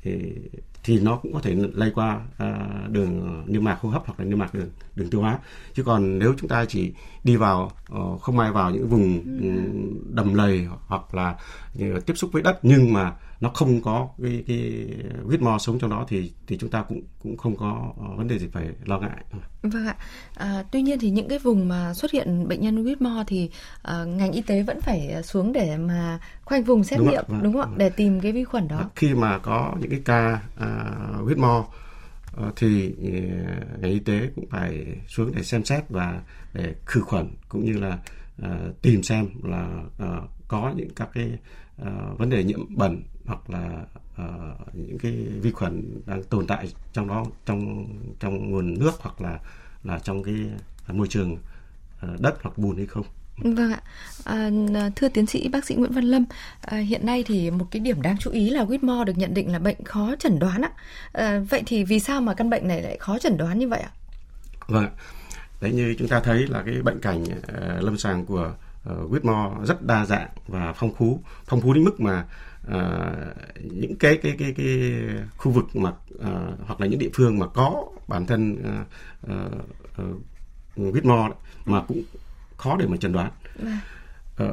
thì 0.03 0.35
thì 0.83 0.99
nó 0.99 1.15
cũng 1.15 1.33
có 1.33 1.39
thể 1.39 1.55
lây 1.73 1.91
qua 1.95 2.21
uh, 2.43 2.89
đường 2.91 3.43
niêm 3.47 3.63
mạc 3.63 3.79
hô 3.79 3.89
hấp 3.89 4.03
hoặc 4.05 4.19
là 4.19 4.25
niêm 4.25 4.39
mạc 4.39 4.53
đường 4.53 4.69
đường 4.95 5.09
tiêu 5.09 5.21
hóa 5.21 5.39
chứ 5.73 5.83
còn 5.83 6.19
nếu 6.19 6.33
chúng 6.39 6.49
ta 6.49 6.65
chỉ 6.65 6.93
đi 7.23 7.35
vào 7.35 7.71
uh, 7.95 8.21
không 8.21 8.39
ai 8.39 8.51
vào 8.51 8.71
những 8.71 8.89
vùng 8.89 9.23
um, 9.23 10.15
đầm 10.15 10.33
lầy 10.33 10.67
hoặc 10.87 11.13
là 11.15 11.35
uh, 11.83 12.05
tiếp 12.05 12.13
xúc 12.15 12.29
với 12.33 12.41
đất 12.41 12.59
nhưng 12.63 12.93
mà 12.93 13.13
nó 13.41 13.49
không 13.49 13.81
có 13.81 14.07
cái 14.23 14.43
cái 14.47 14.87
Whitmore 15.27 15.57
sống 15.57 15.79
trong 15.79 15.89
đó 15.89 16.05
thì 16.07 16.31
thì 16.47 16.57
chúng 16.57 16.69
ta 16.69 16.81
cũng 16.81 17.01
cũng 17.23 17.37
không 17.37 17.57
có 17.57 17.93
vấn 18.17 18.27
đề 18.27 18.39
gì 18.39 18.47
phải 18.51 18.69
lo 18.85 18.99
ngại. 18.99 19.23
Vâng 19.61 19.87
ạ. 19.87 19.95
À, 20.35 20.63
tuy 20.71 20.81
nhiên 20.81 20.99
thì 20.99 21.09
những 21.09 21.29
cái 21.29 21.39
vùng 21.39 21.67
mà 21.67 21.93
xuất 21.93 22.11
hiện 22.11 22.47
bệnh 22.47 22.61
nhân 22.61 22.83
Whitmore 22.83 23.23
thì 23.27 23.49
uh, 23.87 24.07
ngành 24.07 24.31
y 24.31 24.41
tế 24.41 24.63
vẫn 24.63 24.81
phải 24.81 25.23
xuống 25.23 25.53
để 25.53 25.77
mà 25.77 26.19
khoanh 26.45 26.63
vùng 26.63 26.83
xét 26.83 26.99
đúng 26.99 27.09
nghiệm 27.09 27.23
vâng, 27.27 27.43
đúng 27.43 27.53
không 27.53 27.61
ạ? 27.61 27.65
Vâng. 27.65 27.77
Để 27.77 27.89
tìm 27.89 28.19
cái 28.21 28.31
vi 28.31 28.43
khuẩn 28.43 28.67
đó. 28.67 28.89
Khi 28.95 29.13
mà 29.13 29.37
có 29.37 29.75
những 29.79 29.89
cái 29.89 30.01
ca 30.05 30.41
uh, 30.57 30.63
huyết 31.23 31.37
mò 31.37 31.67
ờ, 32.35 32.51
thì 32.55 32.95
ờ, 33.03 33.11
ngành 33.81 33.91
y 33.91 33.99
tế 33.99 34.29
cũng 34.35 34.49
phải 34.49 34.85
xuống 35.07 35.31
để 35.35 35.43
xem 35.43 35.63
xét 35.63 35.89
và 35.89 36.21
để 36.53 36.75
khử 36.85 37.01
khuẩn 37.01 37.27
cũng 37.49 37.65
như 37.65 37.73
là 37.73 37.99
uh, 38.41 38.81
tìm 38.81 39.03
xem 39.03 39.27
là 39.43 39.83
uh, 40.03 40.29
có 40.47 40.73
những 40.75 40.89
các 40.95 41.09
cái 41.13 41.31
uh, 41.81 42.19
vấn 42.19 42.29
đề 42.29 42.43
nhiễm 42.43 42.59
bẩn 42.75 43.03
hoặc 43.25 43.49
là 43.49 43.85
uh, 44.21 44.75
những 44.75 44.97
cái 44.99 45.11
vi 45.41 45.51
khuẩn 45.51 46.01
đang 46.05 46.23
tồn 46.23 46.47
tại 46.47 46.73
trong 46.93 47.07
đó 47.07 47.25
trong 47.45 47.87
trong 48.19 48.51
nguồn 48.51 48.79
nước 48.79 48.91
hoặc 48.99 49.21
là 49.21 49.39
là 49.83 49.99
trong 49.99 50.23
cái 50.23 50.35
môi 50.87 51.07
trường 51.07 51.33
uh, 51.33 52.19
đất 52.19 52.35
hoặc 52.41 52.57
bùn 52.57 52.77
hay 52.77 52.85
không. 52.85 53.05
Vâng 53.43 53.71
ạ. 53.71 53.81
À, 54.23 54.49
thưa 54.95 55.09
tiến 55.09 55.25
sĩ 55.25 55.47
bác 55.47 55.65
sĩ 55.65 55.75
Nguyễn 55.75 55.91
Văn 55.91 56.03
Lâm, 56.03 56.25
à, 56.61 56.77
hiện 56.77 57.05
nay 57.05 57.23
thì 57.27 57.51
một 57.51 57.65
cái 57.71 57.79
điểm 57.79 58.01
đáng 58.01 58.17
chú 58.19 58.31
ý 58.31 58.49
là 58.49 58.63
Whitmore 58.65 59.03
được 59.03 59.17
nhận 59.17 59.33
định 59.33 59.51
là 59.51 59.59
bệnh 59.59 59.83
khó 59.83 60.15
chẩn 60.19 60.39
đoán 60.39 60.61
ạ. 60.61 60.71
À, 61.11 61.39
vậy 61.49 61.63
thì 61.65 61.83
vì 61.83 61.99
sao 61.99 62.21
mà 62.21 62.33
căn 62.33 62.49
bệnh 62.49 62.67
này 62.67 62.81
lại 62.81 62.97
khó 62.99 63.19
chẩn 63.19 63.37
đoán 63.37 63.59
như 63.59 63.67
vậy 63.67 63.79
ạ? 63.79 63.91
Vâng. 64.67 64.87
Đấy 65.61 65.71
như 65.71 65.95
chúng 65.99 66.07
ta 66.07 66.19
thấy 66.19 66.47
là 66.47 66.63
cái 66.65 66.81
bệnh 66.81 66.99
cảnh 66.99 67.23
uh, 67.23 67.83
lâm 67.83 67.97
sàng 67.97 68.25
của 68.25 68.53
uh, 68.89 69.11
Whitmore 69.11 69.65
rất 69.65 69.85
đa 69.85 70.05
dạng 70.05 70.29
và 70.47 70.73
phong 70.73 70.93
phú, 70.93 71.19
phong 71.45 71.61
phú 71.61 71.73
đến 71.73 71.83
mức 71.83 71.99
mà 71.99 72.25
uh, 72.67 72.73
những 73.63 73.95
cái 73.95 74.17
cái 74.17 74.35
cái 74.39 74.53
cái 74.57 74.91
khu 75.37 75.51
vực 75.51 75.65
mà 75.73 75.89
uh, 75.89 76.59
hoặc 76.67 76.81
là 76.81 76.87
những 76.87 76.99
địa 76.99 77.09
phương 77.13 77.39
mà 77.39 77.47
có 77.47 77.85
bản 78.07 78.25
thân 78.25 78.57
uh, 79.23 79.31
uh, 79.31 80.95
Whitmore 80.95 81.27
đấy, 81.27 81.37
mà 81.65 81.81
cũng 81.87 82.03
khó 82.59 82.77
để 82.77 82.87
mà 82.87 82.97
chẩn 82.97 83.13
đoán. 83.13 83.31
Uh, 84.43 84.49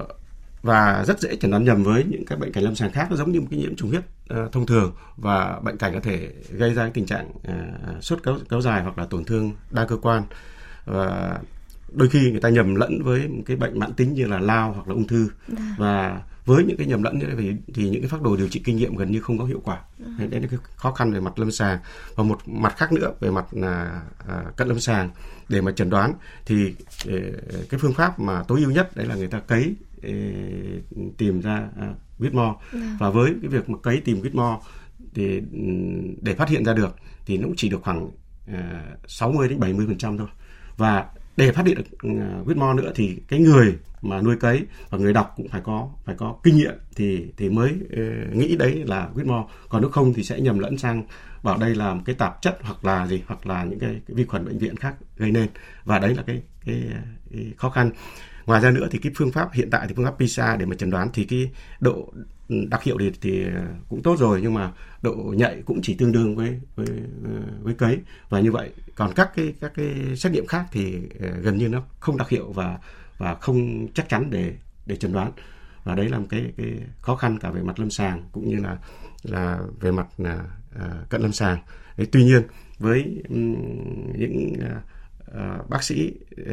và 0.63 1.05
rất 1.07 1.21
dễ 1.21 1.37
chẩn 1.37 1.51
đoán 1.51 1.65
nhầm 1.65 1.83
với 1.83 2.05
những 2.05 2.25
cái 2.25 2.39
bệnh 2.39 2.53
cảnh 2.53 2.65
lâm 2.65 2.75
sàng 2.75 2.93
khác 2.93 3.07
nó 3.11 3.17
giống 3.17 3.33
như 3.33 3.41
một 3.41 3.47
cái 3.51 3.61
nhiễm 3.61 3.77
trùng 3.77 3.91
huyết 3.91 4.03
uh, 4.35 4.53
thông 4.53 4.67
thường 4.67 4.93
và 5.17 5.61
bệnh 5.63 5.79
cảnh 5.79 5.95
có 5.95 6.01
thể 6.01 6.33
gây 6.51 6.75
ra 6.75 6.83
cái 6.83 6.91
tình 6.95 7.07
trạng 7.07 7.31
uh, 7.31 8.05
sốt 8.05 8.19
kéo 8.23 8.39
kéo 8.51 8.61
dài 8.61 8.83
hoặc 8.83 8.99
là 8.99 9.07
tổn 9.07 9.25
thương 9.25 9.53
đa 9.71 9.85
cơ 9.87 9.97
quan. 9.97 10.23
Và 10.85 11.39
đôi 11.93 12.09
khi 12.09 12.31
người 12.31 12.41
ta 12.41 12.49
nhầm 12.49 12.75
lẫn 12.75 13.03
với 13.03 13.29
một 13.29 13.43
cái 13.47 13.57
bệnh 13.57 13.79
mãn 13.79 13.93
tính 13.93 14.15
như 14.15 14.27
là 14.27 14.39
lao 14.39 14.73
hoặc 14.73 14.89
là 14.89 14.95
ung 14.95 15.07
thư. 15.07 15.29
Dạ. 15.49 15.75
và 15.79 16.23
với 16.47 16.65
những 16.65 16.77
cái 16.77 16.87
nhầm 16.87 17.03
lẫn 17.03 17.19
như 17.19 17.27
thế 17.27 17.35
thì, 17.39 17.53
thì 17.75 17.91
những 17.91 18.03
cái 18.03 18.09
phác 18.09 18.23
đồ 18.23 18.37
điều 18.37 18.49
trị 18.49 18.63
kinh 18.65 18.77
nghiệm 18.77 18.97
gần 18.97 19.11
như 19.11 19.21
không 19.21 19.39
có 19.39 19.45
hiệu 19.45 19.61
quả. 19.65 19.81
Đấy 20.19 20.29
đấy 20.29 20.41
là 20.41 20.47
cái 20.51 20.59
khó 20.77 20.93
khăn 20.93 21.13
về 21.13 21.21
mặt 21.21 21.39
lâm 21.39 21.51
sàng. 21.51 21.79
Và 22.15 22.25
một 22.25 22.39
mặt 22.47 22.75
khác 22.77 22.93
nữa 22.93 23.13
về 23.21 23.31
mặt 23.31 23.47
là 23.51 24.03
à, 24.29 24.45
cận 24.57 24.69
lâm 24.69 24.81
sàng 24.81 25.11
để 25.49 25.61
mà 25.61 25.73
chẩn 25.73 25.91
đoán 25.91 26.13
thì 26.47 26.75
ờ, 27.07 27.13
cái 27.71 27.81
phương 27.81 27.95
pháp 27.95 28.21
mà 28.21 28.43
tối 28.49 28.61
ưu 28.61 28.71
nhất 28.71 28.97
đấy 28.97 29.07
là 29.07 29.15
người 29.15 29.29
ta 29.29 29.41
cấy 29.41 29.75
ờ, 30.03 30.11
tìm 31.19 31.41
ra 31.41 31.69
à, 31.81 31.95
huyết 32.19 32.35
mo. 32.35 32.57
Và 32.99 33.11
với 33.11 33.35
cái 33.43 33.49
việc 33.49 33.69
mà 33.69 33.79
cấy 33.83 34.01
tìm 34.05 34.23
mo 34.33 34.61
thì 35.15 35.41
để 36.21 36.35
phát 36.35 36.49
hiện 36.49 36.65
ra 36.65 36.75
được 36.75 36.97
thì 37.27 37.39
nó 37.39 37.45
cũng 37.45 37.57
chỉ 37.57 37.69
được 37.69 37.83
khoảng 37.83 38.11
à, 38.53 38.83
60 39.07 39.49
đến 39.49 39.61
70 39.61 39.87
phần 39.87 39.99
trăm 39.99 40.19
thôi. 40.19 40.29
Và 40.77 41.07
để 41.37 41.53
phát 41.53 41.67
hiện 41.67 41.77
được 41.77 41.85
ừ, 42.03 42.11
huyết 42.45 42.57
mo 42.57 42.75
nữa 42.75 42.93
thì 42.95 43.19
cái 43.29 43.41
người 43.41 43.79
mà 44.03 44.21
nuôi 44.21 44.37
cấy 44.37 44.63
và 44.91 44.99
người 44.99 45.13
đọc 45.13 45.33
cũng 45.37 45.49
phải 45.49 45.61
có 45.65 45.89
phải 46.05 46.15
có 46.19 46.37
kinh 46.43 46.57
nghiệm 46.57 46.75
thì 46.97 47.27
thì 47.37 47.49
mới 47.49 47.75
ừ, 47.91 48.03
nghĩ 48.33 48.57
đấy 48.57 48.85
là 48.87 49.09
huyết 49.15 49.27
mo. 49.27 49.49
Còn 49.69 49.83
nếu 49.83 49.91
không 49.91 50.15
thì 50.15 50.23
sẽ 50.23 50.41
nhầm 50.41 50.59
lẫn 50.59 50.79
sang 50.79 51.03
bảo 51.43 51.59
đây 51.59 51.75
là 51.75 51.95
một 51.95 52.03
cái 52.05 52.15
tạp 52.15 52.43
chất 52.43 52.59
hoặc 52.63 52.85
là 52.85 53.07
gì 53.07 53.23
hoặc 53.27 53.47
là 53.47 53.65
những 53.65 53.79
cái, 53.79 54.01
cái 54.09 54.15
vi 54.15 54.25
khuẩn 54.25 54.45
bệnh 54.45 54.59
viện 54.59 54.77
khác 54.77 54.95
gây 55.17 55.31
nên. 55.31 55.49
Và 55.85 55.99
đấy 55.99 56.15
là 56.15 56.23
cái 56.27 56.43
cái, 56.65 56.83
cái 57.31 57.53
khó 57.57 57.71
khăn. 57.71 57.91
Ngoài 58.47 58.61
ra 58.61 58.71
nữa 58.71 58.89
thì 58.91 58.99
cái 58.99 59.13
phương 59.17 59.33
pháp 59.33 59.53
hiện 59.53 59.71
tại 59.71 59.87
thì 59.89 59.95
phương 59.97 60.05
pháp 60.05 60.15
PISA 60.19 60.57
để 60.57 60.67
mà 60.67 60.77
chẩn 60.77 60.91
đoán 60.91 61.09
thì 61.15 61.25
cái 61.25 61.51
độ 61.81 62.13
đặc 62.49 62.83
hiệu 62.83 62.97
thì 63.01 63.13
thì 63.21 63.45
cũng 63.89 64.03
tốt 64.03 64.17
rồi 64.19 64.41
nhưng 64.43 64.55
mà 64.55 64.73
độ 65.03 65.15
nhạy 65.37 65.63
cũng 65.65 65.81
chỉ 65.83 65.95
tương 65.95 66.13
đương 66.13 66.37
với 66.37 66.61
với 66.77 66.87
với 67.63 67.75
cấy. 67.75 67.99
Và 68.29 68.41
như 68.41 68.53
vậy 68.53 68.71
còn 68.95 69.13
các 69.15 69.31
cái 69.37 69.55
các 69.61 69.73
cái 69.75 70.17
xét 70.17 70.33
nghiệm 70.33 70.47
khác 70.47 70.65
thì 70.73 70.99
ờ, 71.21 71.29
gần 71.29 71.59
như 71.59 71.69
nó 71.69 71.83
không 72.01 72.17
đặc 72.17 72.29
hiệu 72.29 72.53
và 72.53 72.79
và 73.19 73.35
không 73.35 73.89
chắc 73.95 74.09
chắn 74.09 74.31
để 74.31 74.55
để 74.87 74.97
chẩn 74.97 75.13
đoán. 75.13 75.33
Và 75.85 75.95
đấy 75.95 76.09
là 76.09 76.19
một 76.19 76.27
cái 76.31 76.53
cái 76.57 76.73
khó 77.01 77.17
khăn 77.17 77.39
cả 77.39 77.51
về 77.51 77.63
mặt 77.63 77.79
lâm 77.79 77.91
sàng 77.91 78.23
cũng 78.33 78.49
như 78.49 78.57
là 78.57 78.79
là 79.23 79.59
về 79.81 79.91
mặt 79.91 80.07
là 80.19 80.45
à, 80.79 81.05
cận 81.09 81.23
lâm 81.23 81.33
sàng. 81.33 81.59
Đấy, 81.97 82.07
tuy 82.13 82.25
nhiên 82.25 82.43
với 82.79 83.23
những 84.19 84.55
à, 85.35 85.59
bác 85.69 85.83
sĩ 85.83 86.13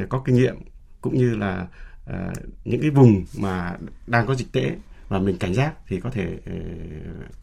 có 0.10 0.22
kinh 0.26 0.36
nghiệm 0.36 0.56
cũng 1.02 1.18
như 1.18 1.36
là 1.36 1.68
à, 2.06 2.34
những 2.66 2.82
cái 2.82 2.90
vùng 2.90 3.26
mà 3.38 3.78
đang 4.08 4.28
có 4.28 4.36
dịch 4.36 4.52
tễ 4.52 4.76
và 5.08 5.20
mình 5.20 5.38
cảnh 5.38 5.54
giác 5.54 5.74
thì 5.88 6.00
có 6.00 6.10
thể 6.10 6.38
ờ, 6.46 6.54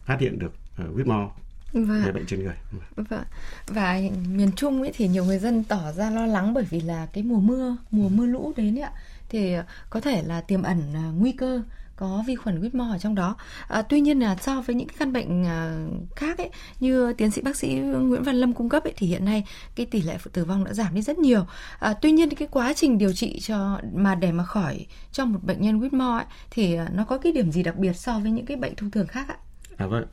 phát 0.05 0.17
hiện 0.19 0.39
được 0.39 0.53
uh, 0.83 0.93
huyết 0.93 1.07
mo 1.07 1.31
Vâng. 1.73 2.03
về 2.05 2.11
bệnh 2.11 2.25
trên 2.25 2.43
người. 2.43 2.55
Vâng. 2.95 3.23
Và 3.67 3.99
miền 4.27 4.51
Trung 4.55 4.81
ấy 4.81 4.91
thì 4.95 5.07
nhiều 5.07 5.25
người 5.25 5.39
dân 5.39 5.63
tỏ 5.63 5.91
ra 5.91 6.09
lo 6.09 6.25
lắng 6.25 6.53
bởi 6.53 6.63
vì 6.69 6.81
là 6.81 7.07
cái 7.13 7.23
mùa 7.23 7.39
mưa, 7.39 7.77
mùa 7.91 8.09
mưa 8.09 8.25
lũ 8.25 8.53
đến 8.57 8.77
ấy 8.77 8.81
ạ 8.81 8.91
thì 9.29 9.55
có 9.89 9.99
thể 9.99 10.23
là 10.23 10.41
tiềm 10.41 10.63
ẩn 10.63 10.93
nguy 11.17 11.31
cơ 11.31 11.61
có 12.01 12.23
vi 12.27 12.35
khuẩn 12.35 12.69
mo 12.73 12.87
ở 12.91 12.97
trong 12.97 13.15
đó. 13.15 13.35
À, 13.67 13.81
tuy 13.81 14.01
nhiên 14.01 14.19
là 14.19 14.35
so 14.41 14.61
với 14.61 14.75
những 14.75 14.87
cái 14.87 14.95
căn 14.99 15.13
bệnh 15.13 15.45
à, 15.45 15.85
khác 16.15 16.37
ấy 16.37 16.49
như 16.79 17.13
tiến 17.13 17.31
sĩ 17.31 17.41
bác 17.41 17.55
sĩ 17.55 17.67
Nguyễn 17.75 18.23
Văn 18.23 18.35
Lâm 18.35 18.53
cung 18.53 18.69
cấp 18.69 18.83
ấy 18.83 18.93
thì 18.97 19.07
hiện 19.07 19.25
nay 19.25 19.43
cái 19.75 19.85
tỷ 19.85 20.01
lệ 20.01 20.17
tử 20.33 20.45
vong 20.45 20.63
đã 20.63 20.73
giảm 20.73 20.95
đi 20.95 21.01
rất 21.01 21.17
nhiều. 21.17 21.45
À, 21.79 21.93
tuy 22.01 22.11
nhiên 22.11 22.29
cái 22.29 22.47
quá 22.51 22.73
trình 22.73 22.97
điều 22.97 23.13
trị 23.13 23.39
cho 23.39 23.79
mà 23.93 24.15
để 24.15 24.31
mà 24.31 24.43
khỏi 24.43 24.85
cho 25.11 25.25
một 25.25 25.39
bệnh 25.43 25.61
nhân 25.61 25.89
mo 25.91 26.17
ấy 26.17 26.25
thì 26.51 26.75
à, 26.75 26.87
nó 26.93 27.03
có 27.03 27.17
cái 27.17 27.31
điểm 27.31 27.51
gì 27.51 27.63
đặc 27.63 27.77
biệt 27.77 27.93
so 27.93 28.19
với 28.19 28.31
những 28.31 28.45
cái 28.45 28.57
bệnh 28.57 28.75
thông 28.75 28.91
thường 28.91 29.07
khác 29.07 29.27
ạ? 29.27 29.35
À 29.77 29.85
vâng, 29.87 30.05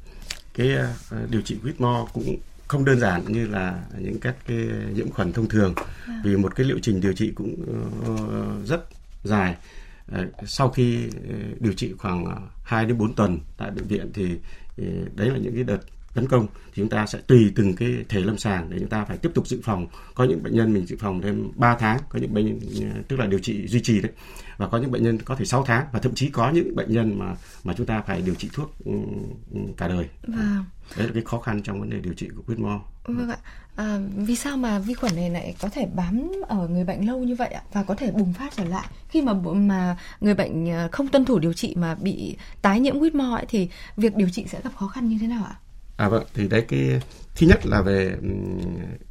cái 0.55 0.75
ờ, 1.11 1.27
điều 1.31 1.43
trị 1.43 1.57
mo 1.79 2.07
cũng 2.13 2.37
không 2.69 2.85
đơn 2.85 3.01
giản 3.01 3.23
như 3.29 3.47
là 3.47 3.83
những 3.99 4.21
các 4.21 4.35
cái 4.47 4.57
nhiễm 4.95 5.11
khuẩn 5.11 5.33
thông 5.33 5.49
thường 5.49 5.75
vì 6.25 6.37
một 6.37 6.57
cái 6.57 6.67
liệu 6.67 6.79
trình 6.83 7.01
điều 7.01 7.13
trị 7.13 7.33
cũng 7.35 7.57
ờ, 8.07 8.45
rất 8.65 8.85
dài 9.25 9.57
sau 10.47 10.69
khi 10.69 11.09
ờ, 11.29 11.35
điều 11.61 11.73
trị 11.73 11.93
khoảng 11.99 12.25
ờ, 12.25 12.37
2 12.63 12.87
đến 12.87 12.99
4 12.99 13.15
tuần 13.15 13.39
tại 13.57 13.71
bệnh 13.71 13.87
viện 13.87 14.11
thì 14.15 14.39
ờ, 14.79 14.85
đấy 15.15 15.31
là 15.31 15.39
những 15.39 15.55
cái 15.55 15.65
đợt 15.65 15.81
tấn 16.19 16.29
công 16.29 16.47
thì 16.47 16.73
chúng 16.83 16.89
ta 16.89 17.07
sẽ 17.07 17.19
tùy 17.27 17.53
từng 17.55 17.75
cái 17.77 17.89
thể 18.09 18.21
lâm 18.21 18.39
sàng 18.39 18.71
để 18.71 18.79
chúng 18.79 18.89
ta 18.89 19.05
phải 19.05 19.17
tiếp 19.17 19.31
tục 19.35 19.47
dự 19.47 19.61
phòng 19.65 19.87
có 20.15 20.25
những 20.25 20.43
bệnh 20.43 20.55
nhân 20.55 20.73
mình 20.73 20.87
dự 20.87 20.97
phòng 21.01 21.23
thêm 21.23 21.51
3 21.57 21.77
tháng 21.77 21.99
có 22.09 22.19
những 22.19 22.35
bệnh 22.35 22.47
nhân 22.47 23.03
tức 23.09 23.21
là 23.21 23.27
điều 23.27 23.39
trị 23.39 23.67
duy 23.67 23.81
trì 23.81 24.01
đấy 24.01 24.13
và 24.57 24.69
có 24.69 24.79
những 24.79 24.91
bệnh 24.91 25.03
nhân 25.03 25.19
có 25.25 25.35
thể 25.37 25.45
6 25.45 25.63
tháng 25.63 25.87
và 25.93 26.01
thậm 26.01 26.15
chí 26.15 26.29
có 26.31 26.51
những 26.51 26.77
bệnh 26.77 26.93
nhân 26.93 27.19
mà 27.19 27.35
mà 27.65 27.75
chúng 27.77 27.87
ta 27.87 28.03
phải 28.07 28.23
điều 28.23 28.35
trị 28.35 28.49
thuốc 28.53 28.71
ừ, 28.85 28.93
ừ, 29.55 29.61
cả 29.77 29.89
đời 29.89 30.09
Vâng. 30.27 30.65
đấy 30.97 31.07
là 31.07 31.13
cái 31.15 31.23
khó 31.27 31.39
khăn 31.41 31.63
trong 31.63 31.81
vấn 31.81 31.91
đề 31.91 32.01
điều 32.01 32.15
trị 32.15 32.29
của 32.37 32.43
huyết 32.47 32.59
mo 32.59 32.81
Vâng 33.05 33.31
ạ. 33.31 33.39
À, 33.77 33.99
vì 34.17 34.37
sao 34.37 34.57
mà 34.57 34.79
vi 34.79 34.95
khuẩn 34.95 35.17
này 35.17 35.31
lại 35.31 35.55
có 35.61 35.69
thể 35.69 35.87
bám 35.95 36.33
ở 36.49 36.69
người 36.69 36.85
bệnh 36.85 37.07
lâu 37.07 37.19
như 37.19 37.35
vậy 37.35 37.49
ạ 37.49 37.63
và 37.73 37.83
có 37.83 37.95
thể 37.95 38.11
bùng 38.11 38.33
phát 38.33 38.53
trở 38.57 38.65
lại 38.65 38.87
khi 39.09 39.23
mà 39.23 39.33
mà 39.55 39.97
người 40.21 40.35
bệnh 40.35 40.71
à, 40.71 40.89
không 40.93 41.09
tuân 41.09 41.25
thủ 41.25 41.39
điều 41.39 41.53
trị 41.53 41.75
mà 41.79 41.95
bị 41.95 42.37
tái 42.63 42.81
nhiễm 42.81 42.99
huyết 42.99 43.15
mo 43.15 43.35
ấy 43.35 43.45
thì 43.49 43.69
việc 43.97 44.17
điều 44.17 44.29
trị 44.29 44.45
sẽ 44.49 44.61
gặp 44.65 44.71
khó 44.77 44.89
khăn 44.89 45.09
như 45.09 45.19
thế 45.21 45.27
nào 45.27 45.45
ạ? 45.45 45.57
À 45.99 46.09
vâng, 46.09 46.25
thì 46.35 46.49
đấy 46.49 46.65
cái 46.69 47.01
thứ 47.37 47.47
nhất 47.47 47.67
là 47.67 47.83
về 47.83 48.17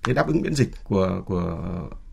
cái 0.03 0.15
đáp 0.15 0.27
ứng 0.27 0.41
miễn 0.41 0.56
dịch 0.56 0.70
của 0.84 1.22
của 1.25 1.58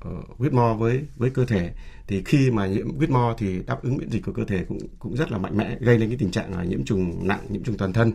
ờ, 0.00 0.10
huyết 0.38 0.52
với 0.74 1.04
với 1.16 1.30
cơ 1.30 1.44
thể 1.44 1.72
thì 2.06 2.22
khi 2.24 2.50
mà 2.50 2.66
nhiễm 2.66 2.96
huyết 2.96 3.10
thì 3.38 3.62
đáp 3.66 3.82
ứng 3.82 3.96
miễn 3.96 4.10
dịch 4.10 4.24
của 4.24 4.32
cơ 4.32 4.44
thể 4.44 4.64
cũng 4.68 4.78
cũng 4.98 5.16
rất 5.16 5.32
là 5.32 5.38
mạnh 5.38 5.56
mẽ 5.56 5.76
gây 5.80 5.98
lên 5.98 6.08
cái 6.08 6.18
tình 6.18 6.30
trạng 6.30 6.56
là 6.56 6.64
nhiễm 6.64 6.84
trùng 6.84 7.28
nặng, 7.28 7.46
nhiễm 7.48 7.62
trùng 7.62 7.76
toàn 7.76 7.92
thân. 7.92 8.12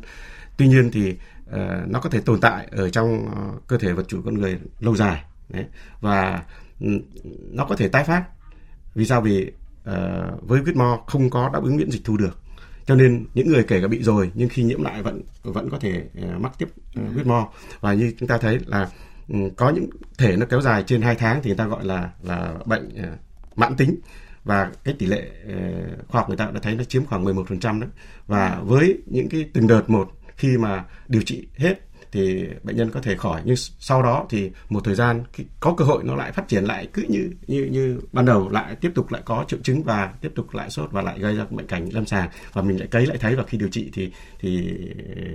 Tuy 0.57 0.67
nhiên 0.67 0.91
thì 0.91 1.09
uh, 1.49 1.55
nó 1.87 1.99
có 1.99 2.09
thể 2.09 2.21
tồn 2.21 2.39
tại 2.39 2.67
ở 2.71 2.89
trong 2.89 3.25
ờ, 3.35 3.51
cơ 3.67 3.77
thể 3.77 3.93
vật 3.93 4.05
chủ 4.07 4.21
con 4.25 4.33
người 4.33 4.59
lâu 4.79 4.95
dài 4.95 5.23
đấy. 5.49 5.65
và 6.01 6.43
nó 7.51 7.65
có 7.65 7.75
thể 7.75 7.87
tái 7.87 8.03
phát. 8.03 8.23
Vì 8.95 9.05
sao? 9.05 9.21
Vì 9.21 9.51
uh, 9.89 10.47
với 10.47 10.61
huyết 10.61 10.75
không 11.07 11.29
có 11.29 11.49
đáp 11.53 11.63
ứng 11.63 11.77
miễn 11.77 11.91
dịch 11.91 12.01
thu 12.05 12.17
được 12.17 12.37
cho 12.89 12.95
nên 12.95 13.25
những 13.33 13.47
người 13.47 13.63
kể 13.63 13.81
cả 13.81 13.87
bị 13.87 14.03
rồi 14.03 14.31
nhưng 14.33 14.49
khi 14.49 14.63
nhiễm 14.63 14.83
lại 14.83 15.03
vẫn 15.03 15.21
vẫn 15.43 15.69
có 15.69 15.79
thể 15.79 16.03
ờ, 16.21 16.39
mắc 16.39 16.51
tiếp 16.57 16.67
ờ, 16.95 17.03
huyết 17.13 17.27
mo 17.27 17.49
và 17.79 17.93
như 17.93 18.13
chúng 18.19 18.27
ta 18.27 18.37
thấy 18.37 18.59
là 18.65 18.89
ừ, 19.27 19.35
có 19.57 19.69
những 19.69 19.89
thể 20.17 20.37
nó 20.37 20.45
kéo 20.45 20.61
dài 20.61 20.83
trên 20.87 21.01
2 21.01 21.15
tháng 21.15 21.41
thì 21.43 21.49
người 21.49 21.57
ta 21.57 21.67
gọi 21.67 21.85
là 21.85 22.09
là 22.23 22.53
bệnh 22.65 22.89
ờ, 23.03 23.09
mãn 23.55 23.75
tính. 23.75 23.95
Và 24.43 24.71
cái 24.83 24.95
tỷ 24.99 25.05
lệ 25.05 25.29
ờ, 25.47 25.55
khoa 26.07 26.21
học 26.21 26.29
người 26.29 26.37
ta 26.37 26.51
đã 26.53 26.59
thấy 26.63 26.75
nó 26.75 26.83
chiếm 26.83 27.05
khoảng 27.05 27.25
11% 27.25 27.79
đấy 27.79 27.89
và 28.27 28.59
với 28.63 28.97
những 29.05 29.29
cái 29.29 29.49
từng 29.53 29.67
đợt 29.67 29.89
một 29.89 30.11
khi 30.35 30.57
mà 30.57 30.85
điều 31.07 31.21
trị 31.21 31.47
hết 31.55 31.88
thì 32.11 32.47
bệnh 32.63 32.75
nhân 32.75 32.91
có 32.91 33.01
thể 33.01 33.15
khỏi. 33.15 33.41
Nhưng 33.45 33.55
sau 33.79 34.03
đó 34.03 34.25
thì 34.29 34.51
một 34.69 34.83
thời 34.83 34.95
gian 34.95 35.23
có 35.59 35.73
cơ 35.77 35.85
hội 35.85 36.03
nó 36.03 36.15
lại 36.15 36.31
phát 36.31 36.47
triển 36.47 36.63
lại 36.63 36.87
cứ 36.93 37.05
như 37.09 37.29
như 37.47 37.63
như 37.71 37.99
ban 38.11 38.25
đầu 38.25 38.49
lại 38.49 38.75
tiếp 38.75 38.91
tục 38.95 39.11
lại 39.11 39.21
có 39.25 39.45
triệu 39.47 39.59
chứng 39.63 39.83
và 39.83 40.13
tiếp 40.21 40.31
tục 40.35 40.53
lại 40.53 40.69
sốt 40.69 40.91
và 40.91 41.01
lại 41.01 41.19
gây 41.19 41.35
ra 41.35 41.45
bệnh 41.49 41.67
cảnh 41.67 41.89
lâm 41.91 42.05
sàng 42.05 42.29
và 42.53 42.61
mình 42.61 42.79
lại 42.79 42.87
cấy 42.87 43.05
lại 43.05 43.17
thấy 43.17 43.35
và 43.35 43.43
khi 43.43 43.57
điều 43.57 43.69
trị 43.69 43.89
thì 43.93 44.11
thì 44.39 44.77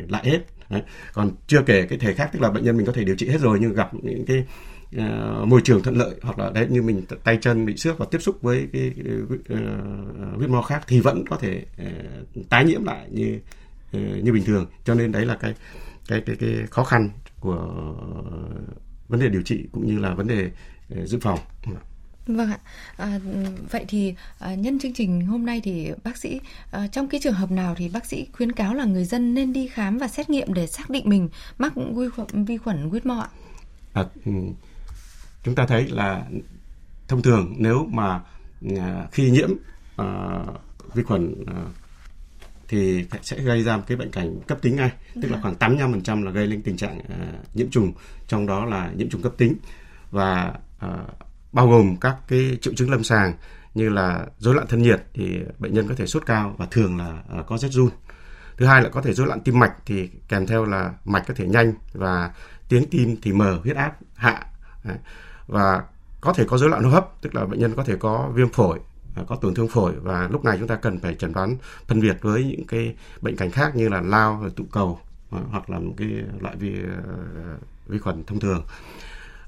lại 0.09 0.29
hết. 0.29 0.39
Đấy. 0.71 0.83
còn 1.13 1.31
chưa 1.47 1.63
kể 1.63 1.87
cái 1.87 1.99
thể 1.99 2.15
khác 2.15 2.31
tức 2.33 2.43
là 2.43 2.51
bệnh 2.51 2.65
nhân 2.65 2.77
mình 2.77 2.87
có 2.87 2.93
thể 2.93 3.05
điều 3.05 3.17
trị 3.17 3.29
hết 3.29 3.41
rồi 3.41 3.59
nhưng 3.61 3.75
gặp 3.75 3.91
những 3.95 4.25
cái 4.27 4.45
uh, 4.97 5.49
môi 5.49 5.61
trường 5.65 5.83
thuận 5.83 5.97
lợi 5.97 6.15
hoặc 6.23 6.39
là 6.39 6.51
đấy 6.51 6.67
như 6.71 6.83
mình 6.83 7.05
t- 7.09 7.17
tay 7.25 7.39
chân 7.41 7.67
bị 7.67 7.77
xước 7.77 7.99
và 7.99 8.07
tiếp 8.11 8.19
xúc 8.19 8.43
với 8.43 8.69
cái, 8.73 8.93
ờ, 9.49 9.59
huyết 10.37 10.45
uh, 10.45 10.51
mò 10.51 10.63
khác 10.63 10.85
thì 10.89 11.01
vẫn 11.01 11.25
có 11.31 11.37
thể 11.37 11.65
uh, 11.83 12.49
tái 12.49 12.65
nhiễm 12.65 12.85
lại 12.85 13.09
như 13.11 13.39
như 14.23 14.33
bình 14.33 14.45
thường. 14.45 14.67
Cho 14.85 14.95
nên 14.95 15.13
đấy 15.13 15.27
là 15.27 15.35
cái 15.35 15.55
cái 16.09 16.23
cái 16.27 16.37
cái 16.37 16.67
khó 16.71 16.85
khăn 16.85 17.11
của 17.40 17.57
vấn 19.09 19.21
đề 19.21 19.29
điều 19.29 19.43
trị 19.43 19.64
cũng 19.73 19.87
như 19.87 19.99
là 19.99 20.14
vấn 20.14 20.27
đề 20.27 20.51
ờ, 20.90 21.07
dự 21.07 21.19
phòng 21.23 21.38
Vâng 22.27 22.51
ạ. 22.51 22.59
À, 22.97 23.21
vậy 23.71 23.85
thì 23.88 24.14
à, 24.38 24.55
nhân 24.55 24.79
chương 24.79 24.93
trình 24.93 25.27
hôm 25.27 25.47
nay 25.47 25.61
thì 25.64 25.93
bác 26.05 26.17
sĩ 26.17 26.40
à, 26.71 26.87
trong 26.87 27.09
cái 27.09 27.21
trường 27.25 27.35
hợp 27.35 27.51
nào 27.51 27.75
thì 27.79 27.88
bác 27.88 28.07
sĩ 28.07 28.27
khuyến 28.33 28.53
cáo 28.53 28.75
là 28.75 28.85
người 28.85 29.05
dân 29.05 29.35
nên 29.35 29.53
đi 29.53 29.69
khám 29.69 29.99
và 29.99 30.09
xét 30.09 30.31
nghiệm 30.31 30.55
để 30.55 30.67
xác 30.67 30.90
định 30.90 31.09
mình 31.09 31.29
mắc 31.59 31.73
vi 31.77 32.09
khuẩn 32.09 32.45
vi 32.45 32.57
khuẩn 32.57 32.90
huyết 32.90 33.07
mo 33.07 33.21
ạ? 33.21 33.29
à, 33.93 34.05
ừ, 34.25 34.33
chúng 35.43 35.55
ta 35.55 35.67
thấy 35.67 35.88
là 35.88 36.25
thông 37.09 37.23
thường 37.23 37.55
nếu 37.59 37.88
mà 37.93 38.21
à, 38.79 39.07
khi 39.12 39.31
nhiễm 39.31 39.51
à, 39.97 40.07
vi 40.95 41.03
khuẩn 41.03 41.35
à, 41.47 41.64
thì 42.68 43.05
sẽ 43.22 43.40
gây 43.40 43.62
ra 43.62 43.77
một 43.77 43.83
cái 43.87 43.96
bệnh 43.96 44.11
cảnh 44.11 44.40
cấp 44.46 44.59
tính 44.62 44.77
ngay 44.77 44.92
tức 45.22 45.31
là 45.31 45.38
khoảng 45.42 45.55
85% 45.55 46.24
là 46.24 46.31
gây 46.31 46.46
lên 46.46 46.62
tình 46.62 46.77
trạng 46.77 47.00
à, 47.09 47.33
nhiễm 47.55 47.70
trùng 47.70 47.92
trong 48.29 48.46
đó 48.46 48.64
là 48.64 48.90
nhiễm 48.96 49.11
trùng 49.11 49.22
cấp 49.22 49.33
tính. 49.38 49.55
Và 50.11 50.53
à, 50.79 50.88
bao 51.53 51.68
gồm 51.68 51.96
các 51.96 52.16
cái 52.29 52.59
triệu 52.61 52.74
chứng 52.74 52.90
lâm 52.90 53.05
sàng 53.05 53.35
như 53.74 53.88
là 53.88 54.27
rối 54.38 54.55
loạn 54.55 54.66
thân 54.66 54.83
nhiệt 54.83 55.03
thì 55.14 55.38
bệnh 55.59 55.74
nhân 55.74 55.88
có 55.88 55.94
thể 55.94 56.07
sốt 56.07 56.27
cao 56.27 56.55
và 56.59 56.66
thường 56.70 56.98
là 56.98 57.22
à, 57.33 57.42
có 57.46 57.59
rét 57.59 57.68
run. 57.68 57.90
Thứ 58.57 58.66
hai 58.66 58.83
là 58.83 58.88
có 58.88 59.03
thể 59.03 59.12
rối 59.12 59.27
loạn 59.27 59.40
tim 59.40 59.59
mạch 59.59 59.72
thì 59.87 60.11
kèm 60.29 60.46
theo 60.46 60.64
là 60.64 60.92
mạch 61.05 61.24
có 61.29 61.35
thể 61.35 61.46
nhanh 61.46 61.72
và 61.92 62.35
tiếng 62.68 62.90
tim 62.90 63.16
thì 63.22 63.33
mờ 63.33 63.59
huyết 63.62 63.77
áp 63.77 63.96
hạ 64.14 64.46
và 65.46 65.83
có 66.20 66.33
thể 66.33 66.44
có 66.48 66.59
rối 66.59 66.70
loạn 66.70 66.85
hô 66.85 66.90
hấp 66.90 67.22
tức 67.22 67.35
là 67.35 67.44
bệnh 67.44 67.61
nhân 67.61 67.74
có 67.77 67.85
thể 67.85 67.96
có 67.96 68.31
viêm 68.35 68.48
phổi 68.48 68.81
À, 69.14 69.22
có 69.27 69.37
tổn 69.37 69.55
thương 69.55 69.68
phổi 69.68 69.92
và 70.03 70.29
lúc 70.33 70.44
này 70.44 70.57
chúng 70.59 70.68
ta 70.68 70.77
cần 70.77 70.98
phải 70.98 71.14
chẩn 71.14 71.33
đoán 71.33 71.57
phân 71.87 72.00
biệt 72.00 72.16
với 72.20 72.44
những 72.44 72.66
cái 72.66 72.94
bệnh 73.20 73.37
cảnh 73.37 73.50
khác 73.50 73.77
như 73.77 73.88
là 73.88 74.00
lao 74.00 74.50
tụ 74.57 74.64
cầu 74.72 75.00
à, 75.31 75.38
hoặc 75.50 75.70
là 75.70 75.79
một 75.79 75.94
cái 75.96 76.09
loại 76.40 76.57
vi 76.57 76.74
à, 76.83 77.57
vi 77.87 77.98
khuẩn 77.98 78.24
thông 78.24 78.40
thường. 78.40 78.64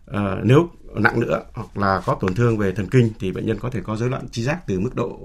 À, 0.07 0.37
nếu 0.44 0.68
nặng 0.94 1.20
nữa 1.20 1.42
hoặc 1.55 1.76
là 1.76 2.02
có 2.07 2.16
tổn 2.20 2.35
thương 2.35 2.59
về 2.59 2.72
thần 2.72 2.87
kinh 2.90 3.11
thì 3.18 3.33
bệnh 3.33 3.46
nhân 3.46 3.59
có 3.61 3.70
thể 3.70 3.81
có 3.81 3.96
rối 3.96 4.11
loạn 4.11 4.29
trí 4.29 4.42
giác 4.42 4.66
từ 4.66 4.81
mức 4.81 4.94
độ 4.94 5.18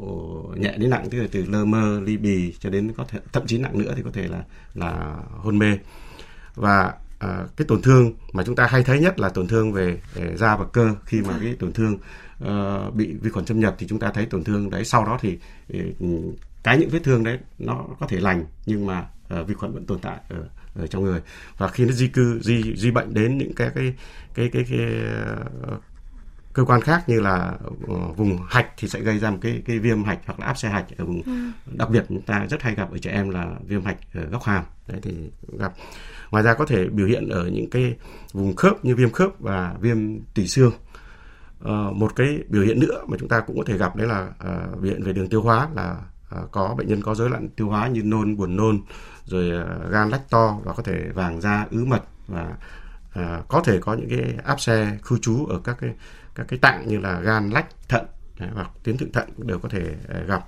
nhẹ 0.57 0.77
đến 0.77 0.89
nặng 0.89 1.07
tức 1.11 1.21
là 1.21 1.27
từ 1.31 1.45
lơ 1.45 1.65
mơ 1.65 1.99
ly 2.03 2.17
bì 2.17 2.53
cho 2.59 2.69
đến 2.69 2.91
có 2.97 3.05
thể 3.07 3.19
thậm 3.33 3.47
chí 3.47 3.57
nặng 3.57 3.77
nữa 3.77 3.93
thì 3.95 4.01
có 4.03 4.09
thể 4.13 4.27
là 4.27 4.43
là 4.73 5.17
hôn 5.37 5.59
mê. 5.59 5.77
Và 6.55 6.93
à, 7.19 7.45
cái 7.57 7.65
tổn 7.67 7.81
thương 7.81 8.13
mà 8.33 8.43
chúng 8.43 8.55
ta 8.55 8.65
hay 8.65 8.83
thấy 8.83 8.99
nhất 8.99 9.19
là 9.19 9.29
tổn 9.29 9.47
thương 9.47 9.73
về, 9.73 10.01
về 10.13 10.37
da 10.37 10.57
và 10.57 10.65
cơ 10.73 10.95
khi 11.05 11.21
mà 11.21 11.37
cái 11.41 11.55
tổn 11.59 11.73
thương 11.73 11.97
uh, 12.41 12.95
bị 12.95 13.13
vi 13.21 13.29
khuẩn 13.29 13.45
xâm 13.45 13.59
nhập 13.59 13.75
thì 13.79 13.87
chúng 13.87 13.99
ta 13.99 14.11
thấy 14.11 14.25
tổn 14.25 14.43
thương 14.43 14.69
đấy. 14.69 14.85
Sau 14.85 15.05
đó 15.05 15.17
thì 15.21 15.37
cái 16.63 16.77
những 16.77 16.89
vết 16.89 16.99
thương 17.03 17.23
đấy 17.23 17.39
nó 17.59 17.85
có 17.99 18.07
thể 18.07 18.19
lành 18.19 18.45
nhưng 18.65 18.85
mà 18.85 19.07
uh, 19.39 19.47
vi 19.47 19.53
khuẩn 19.53 19.73
vẫn 19.73 19.85
tồn 19.85 19.99
tại 19.99 20.17
ở, 20.29 20.49
ở 20.75 20.87
trong 20.87 21.03
người. 21.03 21.21
Và 21.57 21.67
khi 21.67 21.85
nó 21.85 21.91
di 21.91 22.07
cư 22.07 22.39
di 22.43 22.75
di 22.77 22.91
bệnh 22.91 23.13
đến 23.13 23.37
những 23.37 23.53
cái 23.53 23.71
cái 23.75 23.93
cái 24.33 24.49
cái, 24.53 24.65
cái, 24.67 24.79
cái 24.79 25.01
uh, 25.73 25.83
cơ 26.53 26.63
quan 26.65 26.81
khác 26.81 27.09
như 27.09 27.19
là 27.19 27.57
vùng 28.15 28.37
hạch 28.47 28.67
thì 28.77 28.87
sẽ 28.87 28.99
gây 28.99 29.19
ra 29.19 29.31
một 29.31 29.37
cái 29.41 29.61
cái 29.65 29.79
viêm 29.79 30.03
hạch 30.03 30.19
hoặc 30.25 30.39
là 30.39 30.45
áp 30.45 30.57
xe 30.57 30.69
hạch 30.69 30.85
ở 30.97 31.05
vùng 31.05 31.21
ừ. 31.21 31.31
đặc 31.65 31.89
biệt 31.89 32.05
chúng 32.09 32.21
ta 32.21 32.45
rất 32.49 32.61
hay 32.61 32.75
gặp 32.75 32.91
ở 32.91 32.97
trẻ 32.97 33.11
em 33.11 33.29
là 33.29 33.55
viêm 33.67 33.83
hạch 33.83 33.97
ở 34.13 34.25
góc 34.25 34.43
hàm. 34.43 34.63
Đấy 34.87 34.99
thì 35.03 35.11
gặp. 35.59 35.73
Ngoài 36.31 36.43
ra 36.43 36.53
có 36.53 36.65
thể 36.65 36.85
biểu 36.89 37.07
hiện 37.07 37.29
ở 37.29 37.47
những 37.47 37.69
cái 37.69 37.95
vùng 38.33 38.55
khớp 38.55 38.85
như 38.85 38.95
viêm 38.95 39.11
khớp 39.11 39.39
và 39.39 39.75
viêm 39.81 40.19
tủy 40.33 40.47
xương 40.47 40.73
uh, 41.61 41.95
một 41.95 42.15
cái 42.15 42.39
biểu 42.49 42.63
hiện 42.63 42.79
nữa 42.79 43.03
mà 43.07 43.17
chúng 43.19 43.29
ta 43.29 43.39
cũng 43.39 43.57
có 43.57 43.63
thể 43.65 43.77
gặp 43.77 43.95
đấy 43.95 44.07
là 44.07 44.27
uh, 44.27 44.81
biểu 44.81 44.91
hiện 44.91 45.03
về 45.03 45.13
đường 45.13 45.29
tiêu 45.29 45.41
hóa 45.41 45.69
là 45.75 45.97
uh, 46.41 46.51
có 46.51 46.75
bệnh 46.77 46.87
nhân 46.87 47.01
có 47.01 47.15
rối 47.15 47.29
loạn 47.29 47.49
tiêu 47.49 47.69
hóa 47.69 47.87
như 47.87 48.03
nôn 48.03 48.37
buồn 48.37 48.55
nôn 48.55 48.81
rồi 49.25 49.61
uh, 49.61 49.91
gan 49.91 50.09
lách 50.09 50.29
to 50.29 50.59
và 50.63 50.73
có 50.73 50.83
thể 50.83 51.09
vàng 51.13 51.41
da 51.41 51.67
ứ 51.71 51.85
mật 51.85 52.03
và 52.27 52.53
uh, 53.19 53.47
có 53.47 53.61
thể 53.65 53.79
có 53.81 53.93
những 53.93 54.09
cái 54.09 54.33
áp 54.43 54.61
xe 54.61 54.97
khu 55.01 55.17
trú 55.17 55.45
ở 55.45 55.59
các 55.63 55.77
cái 55.79 55.95
các 56.35 56.47
cái 56.47 56.59
tạng 56.59 56.87
như 56.87 56.99
là 56.99 57.19
gan 57.19 57.49
lách 57.49 57.67
thận 57.89 58.05
hoặc 58.53 58.69
tuyến 58.83 58.97
thượng 58.97 59.11
thận 59.11 59.29
cũng 59.37 59.47
đều 59.47 59.59
có 59.59 59.69
thể 59.69 59.95
uh, 60.21 60.27
gặp 60.27 60.43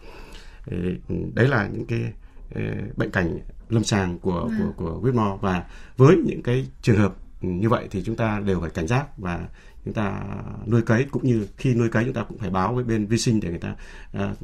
đấy 1.34 1.48
là 1.48 1.68
những 1.74 1.86
cái 1.86 2.14
uh, 2.56 2.98
bệnh 2.98 3.12
cảnh 3.12 3.40
lâm 3.70 3.84
sàng 3.84 4.20
của 4.20 4.50
à. 4.52 4.58
của 4.60 4.72
của 4.78 5.00
Whitmore 5.04 5.38
và 5.38 5.64
với 5.98 6.16
những 6.26 6.44
cái 6.44 6.68
trường 6.82 6.98
hợp 6.98 7.14
như 7.42 7.70
vậy 7.70 7.88
thì 7.92 8.04
chúng 8.06 8.16
ta 8.16 8.42
đều 8.46 8.62
phải 8.62 8.70
cảnh 8.70 8.88
giác 8.88 9.18
và 9.18 9.48
chúng 9.86 9.94
ta 9.94 10.24
nuôi 10.68 10.82
cấy 10.82 11.06
cũng 11.12 11.24
như 11.24 11.48
khi 11.58 11.76
nuôi 11.76 11.90
cấy 11.90 12.04
chúng 12.04 12.14
ta 12.14 12.24
cũng 12.24 12.38
phải 12.38 12.50
báo 12.50 12.74
với 12.74 12.84
bên 12.84 13.06
vi 13.06 13.18
sinh 13.18 13.40
để 13.40 13.50
người 13.50 13.60
ta 13.60 13.76
uh, 14.18 14.38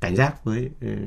cảnh 0.00 0.16
giác 0.16 0.44
với 0.44 0.70
uh, 0.84 0.98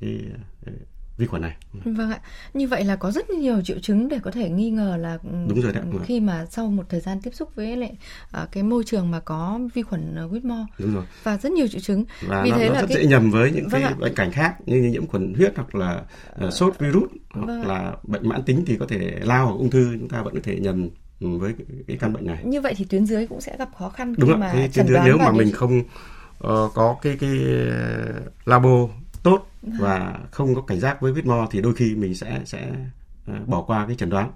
cái 0.00 0.20
uh, 0.68 0.74
vi 1.16 1.26
khuẩn 1.26 1.42
này. 1.42 1.56
Vâng 1.84 2.10
ạ. 2.10 2.20
Như 2.54 2.68
vậy 2.68 2.84
là 2.84 2.96
có 2.96 3.10
rất 3.10 3.30
nhiều 3.30 3.62
triệu 3.62 3.78
chứng 3.78 4.08
để 4.08 4.18
có 4.22 4.30
thể 4.30 4.50
nghi 4.50 4.70
ngờ 4.70 4.96
là 5.00 5.18
đúng 5.22 5.60
rồi 5.60 5.72
đấy. 5.72 5.84
khi 6.04 6.20
mà 6.20 6.46
sau 6.50 6.66
một 6.66 6.82
thời 6.88 7.00
gian 7.00 7.20
tiếp 7.20 7.30
xúc 7.34 7.54
với 7.54 7.76
lại 7.76 7.96
uh, 8.42 8.52
cái 8.52 8.62
môi 8.62 8.84
trường 8.84 9.10
mà 9.10 9.20
có 9.20 9.60
vi 9.74 9.82
khuẩn 9.82 10.14
Whitmore. 10.14 10.64
Đúng 10.78 10.94
rồi. 10.94 11.04
Và 11.22 11.38
rất 11.38 11.52
nhiều 11.52 11.66
triệu 11.68 11.80
chứng. 11.80 12.04
Và 12.26 12.42
Vì 12.44 12.50
nó, 12.50 12.56
thế 12.58 12.68
nó 12.68 12.74
là 12.74 12.80
rất 12.80 12.86
cái... 12.88 12.96
dễ 12.96 13.06
nhầm 13.06 13.30
với 13.30 13.50
những 13.50 13.68
vâng 13.68 13.82
cái 13.82 13.92
ạ. 13.92 13.96
bệnh 14.00 14.14
cảnh 14.14 14.32
khác 14.32 14.56
như 14.66 14.82
nhiễm 14.82 15.06
khuẩn 15.06 15.34
huyết 15.34 15.52
hoặc 15.56 15.74
là 15.74 16.04
uh, 16.46 16.52
sốt 16.52 16.78
virus 16.78 17.10
hoặc 17.30 17.46
vâng 17.46 17.66
là 17.66 17.92
bệnh 18.02 18.28
mãn 18.28 18.42
tính 18.42 18.64
thì 18.66 18.76
có 18.76 18.86
thể 18.88 19.18
lao 19.22 19.46
hoặc 19.46 19.54
ung 19.54 19.70
thư 19.70 19.96
chúng 20.00 20.08
ta 20.08 20.22
vẫn 20.22 20.34
có 20.34 20.40
thể 20.42 20.60
nhầm 20.60 20.88
với 21.22 21.54
cái 21.86 21.96
căn 21.96 22.12
bệnh 22.12 22.26
này. 22.26 22.44
Như 22.44 22.60
vậy 22.60 22.74
thì 22.76 22.84
tuyến 22.84 23.06
dưới 23.06 23.26
cũng 23.26 23.40
sẽ 23.40 23.56
gặp 23.58 23.68
khó 23.78 23.88
khăn 23.88 24.14
Đúng 24.18 24.30
khi 24.30 24.36
mà 24.36 24.52
cái 24.52 24.70
tuyến 24.74 24.86
dưới 24.86 24.98
nếu 25.04 25.18
mà 25.18 25.32
mình 25.32 25.52
không 25.52 25.78
uh, 25.78 26.74
có 26.74 26.96
cái 27.02 27.16
cái 27.20 27.38
labo 28.44 28.88
tốt 29.22 29.46
vâng. 29.62 29.76
và 29.80 30.18
không 30.30 30.54
có 30.54 30.60
cảnh 30.60 30.80
giác 30.80 31.00
với 31.00 31.12
mo 31.24 31.46
thì 31.50 31.60
đôi 31.60 31.74
khi 31.74 31.94
mình 31.94 32.14
sẽ 32.14 32.40
sẽ 32.44 32.70
uh, 33.30 33.48
bỏ 33.48 33.62
qua 33.62 33.86
cái 33.86 33.96
chẩn 33.96 34.10
đoán. 34.10 34.30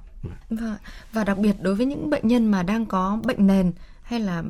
Và, 0.51 0.77
và 1.13 1.25
đặc 1.25 1.39
biệt 1.39 1.57
đối 1.61 1.75
với 1.75 1.87
những 1.87 2.11
bệnh 2.11 2.29
nhân 2.29 2.51
mà 2.51 2.63
đang 2.63 2.87
có 2.87 3.19
bệnh 3.25 3.47
nền 3.47 3.73
hay 4.03 4.21
là 4.21 4.43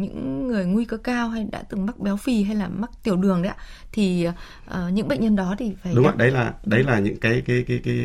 những 0.00 0.48
người 0.48 0.66
nguy 0.66 0.84
cơ 0.84 0.96
cao 0.96 1.28
hay 1.28 1.46
đã 1.52 1.62
từng 1.62 1.86
mắc 1.86 1.98
béo 1.98 2.16
phì 2.16 2.42
hay 2.42 2.56
là 2.56 2.68
mắc 2.68 2.90
tiểu 3.02 3.16
đường 3.16 3.42
đấy 3.42 3.52
ạ 3.56 3.64
thì 3.92 4.26
uh, 4.70 4.92
những 4.92 5.08
bệnh 5.08 5.20
nhân 5.20 5.36
đó 5.36 5.54
thì 5.58 5.74
phải 5.82 5.94
đúng 5.94 6.06
ạ 6.06 6.12
đấy 6.16 6.30
là 6.30 6.54
đấy 6.64 6.82
là 6.82 6.98
những 6.98 7.16
cái 7.16 7.42
cái 7.46 7.64
cái, 7.68 7.80
cái 7.84 7.96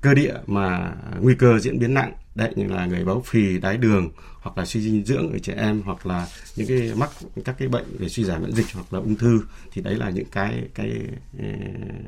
cơ 0.00 0.14
địa 0.14 0.34
mà 0.46 0.94
nguy 1.20 1.34
cơ 1.34 1.58
diễn 1.58 1.78
biến 1.78 1.94
nặng 1.94 2.12
đấy 2.34 2.52
như 2.56 2.66
là 2.66 2.86
người 2.86 3.04
béo 3.04 3.22
phì 3.26 3.58
đái 3.58 3.76
đường 3.76 4.10
hoặc 4.40 4.58
là 4.58 4.64
suy 4.64 4.80
dinh 4.80 5.04
dưỡng 5.04 5.32
ở 5.32 5.38
trẻ 5.38 5.54
em 5.56 5.82
hoặc 5.84 6.06
là 6.06 6.26
những 6.56 6.68
cái 6.68 6.92
mắc 6.96 7.10
các 7.44 7.54
cái 7.58 7.68
bệnh 7.68 7.96
về 7.98 8.08
suy 8.08 8.24
giảm 8.24 8.42
miễn 8.42 8.52
dịch 8.52 8.66
hoặc 8.72 8.92
là 8.92 8.98
ung 8.98 9.16
thư 9.16 9.40
thì 9.72 9.82
đấy 9.82 9.94
là 9.94 10.10
những 10.10 10.28
cái 10.32 10.62
cái 10.74 10.90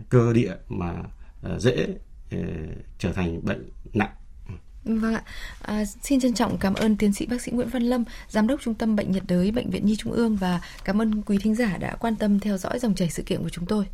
cơ 0.09 0.33
địa 0.33 0.55
mà 0.69 0.95
à, 1.43 1.59
dễ 1.59 1.87
trở 2.99 3.13
thành 3.13 3.41
bệnh 3.45 3.71
nặng 3.95 4.11
Vâng 4.85 5.15
ạ. 5.15 5.23
À, 5.63 5.85
xin 5.85 6.21
trân 6.21 6.35
trọng 6.35 6.59
cảm 6.59 6.75
ơn 6.75 6.97
tiến 6.97 7.13
sĩ 7.13 7.27
bác 7.27 7.41
sĩ 7.43 7.53
Nguyễn 7.53 7.69
Văn 7.69 7.83
Lâm, 7.83 8.05
giám 8.29 8.47
đốc 8.47 8.61
Trung 8.61 8.75
tâm 8.75 8.97
Bệnh 8.97 9.13
nhiệt 9.13 9.23
đới 9.29 9.51
Bệnh 9.51 9.71
viện 9.71 9.87
Nhi 9.87 9.97
Trung 9.97 10.13
ương 10.13 10.37
và 10.37 10.61
cảm 10.85 11.03
ơn 11.03 11.23
quý 11.23 11.39
thính 11.39 11.55
giả 11.55 11.77
đã 11.77 11.97
quan 12.01 12.17
tâm 12.17 12.41
theo 12.41 12.59
dõi 12.59 12.79
dòng 12.79 12.95
chảy 12.95 13.11
sự 13.11 13.23
kiện 13.23 13.43
của 13.43 13.49
chúng 13.49 13.67
tôi. 13.67 13.85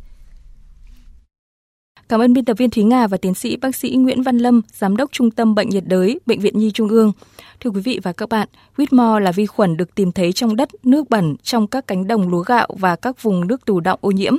Cảm 2.11 2.21
ơn 2.21 2.33
biên 2.33 2.45
tập 2.45 2.57
viên 2.57 2.69
Thúy 2.69 2.83
Nga 2.83 3.07
và 3.07 3.17
tiến 3.17 3.33
sĩ 3.33 3.55
bác 3.57 3.75
sĩ 3.75 3.89
Nguyễn 3.89 4.23
Văn 4.23 4.37
Lâm, 4.37 4.61
giám 4.73 4.97
đốc 4.97 5.11
Trung 5.11 5.31
tâm 5.31 5.55
Bệnh 5.55 5.69
nhiệt 5.69 5.83
đới 5.87 6.19
Bệnh 6.25 6.39
viện 6.39 6.59
Nhi 6.59 6.71
Trung 6.71 6.89
ương. 6.89 7.11
Thưa 7.59 7.69
quý 7.69 7.81
vị 7.81 7.99
và 8.03 8.13
các 8.13 8.29
bạn, 8.29 8.47
Whitmore 8.77 9.19
là 9.19 9.31
vi 9.31 9.45
khuẩn 9.45 9.77
được 9.77 9.95
tìm 9.95 10.11
thấy 10.11 10.33
trong 10.33 10.55
đất, 10.55 10.69
nước 10.83 11.09
bẩn, 11.09 11.35
trong 11.43 11.67
các 11.67 11.87
cánh 11.87 12.07
đồng 12.07 12.29
lúa 12.29 12.41
gạo 12.41 12.67
và 12.79 12.95
các 12.95 13.23
vùng 13.23 13.47
nước 13.47 13.65
tù 13.65 13.79
động 13.79 13.99
ô 14.01 14.11
nhiễm. 14.11 14.35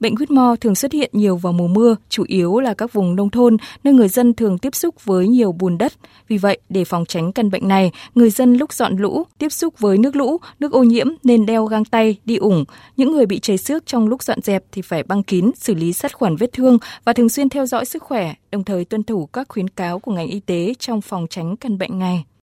Bệnh 0.00 0.14
Whitmore 0.14 0.56
thường 0.56 0.74
xuất 0.74 0.92
hiện 0.92 1.10
nhiều 1.12 1.36
vào 1.36 1.52
mùa 1.52 1.68
mưa, 1.68 1.96
chủ 2.08 2.24
yếu 2.26 2.60
là 2.60 2.74
các 2.74 2.92
vùng 2.92 3.16
nông 3.16 3.30
thôn, 3.30 3.56
nơi 3.84 3.94
người 3.94 4.08
dân 4.08 4.34
thường 4.34 4.58
tiếp 4.58 4.74
xúc 4.74 5.04
với 5.04 5.28
nhiều 5.28 5.52
bùn 5.52 5.78
đất. 5.78 5.92
Vì 6.28 6.38
vậy, 6.38 6.58
để 6.68 6.84
phòng 6.84 7.04
tránh 7.06 7.32
căn 7.32 7.50
bệnh 7.50 7.68
này, 7.68 7.92
người 8.14 8.30
dân 8.30 8.54
lúc 8.54 8.72
dọn 8.72 8.96
lũ, 8.96 9.24
tiếp 9.38 9.52
xúc 9.52 9.78
với 9.78 9.98
nước 9.98 10.16
lũ, 10.16 10.38
nước 10.60 10.72
ô 10.72 10.82
nhiễm 10.82 11.06
nên 11.24 11.46
đeo 11.46 11.66
găng 11.66 11.84
tay, 11.84 12.16
đi 12.24 12.36
ủng. 12.36 12.64
Những 12.96 13.12
người 13.12 13.26
bị 13.26 13.38
chảy 13.38 13.58
xước 13.58 13.86
trong 13.86 14.08
lúc 14.08 14.22
dọn 14.22 14.40
dẹp 14.42 14.64
thì 14.72 14.82
phải 14.82 15.02
băng 15.02 15.22
kín, 15.22 15.50
xử 15.56 15.74
lý 15.74 15.92
sát 15.92 16.12
khuẩn 16.12 16.36
vết 16.36 16.52
thương 16.52 16.78
và 17.04 17.11
và 17.12 17.14
thường 17.14 17.28
xuyên 17.28 17.48
theo 17.48 17.66
dõi 17.66 17.84
sức 17.84 18.02
khỏe, 18.02 18.34
đồng 18.52 18.64
thời 18.64 18.84
tuân 18.84 19.02
thủ 19.02 19.26
các 19.26 19.48
khuyến 19.48 19.68
cáo 19.68 19.98
của 19.98 20.12
ngành 20.12 20.28
y 20.28 20.40
tế 20.40 20.74
trong 20.78 21.00
phòng 21.00 21.26
tránh 21.30 21.56
căn 21.56 21.78
bệnh 21.78 21.98
này. 21.98 22.24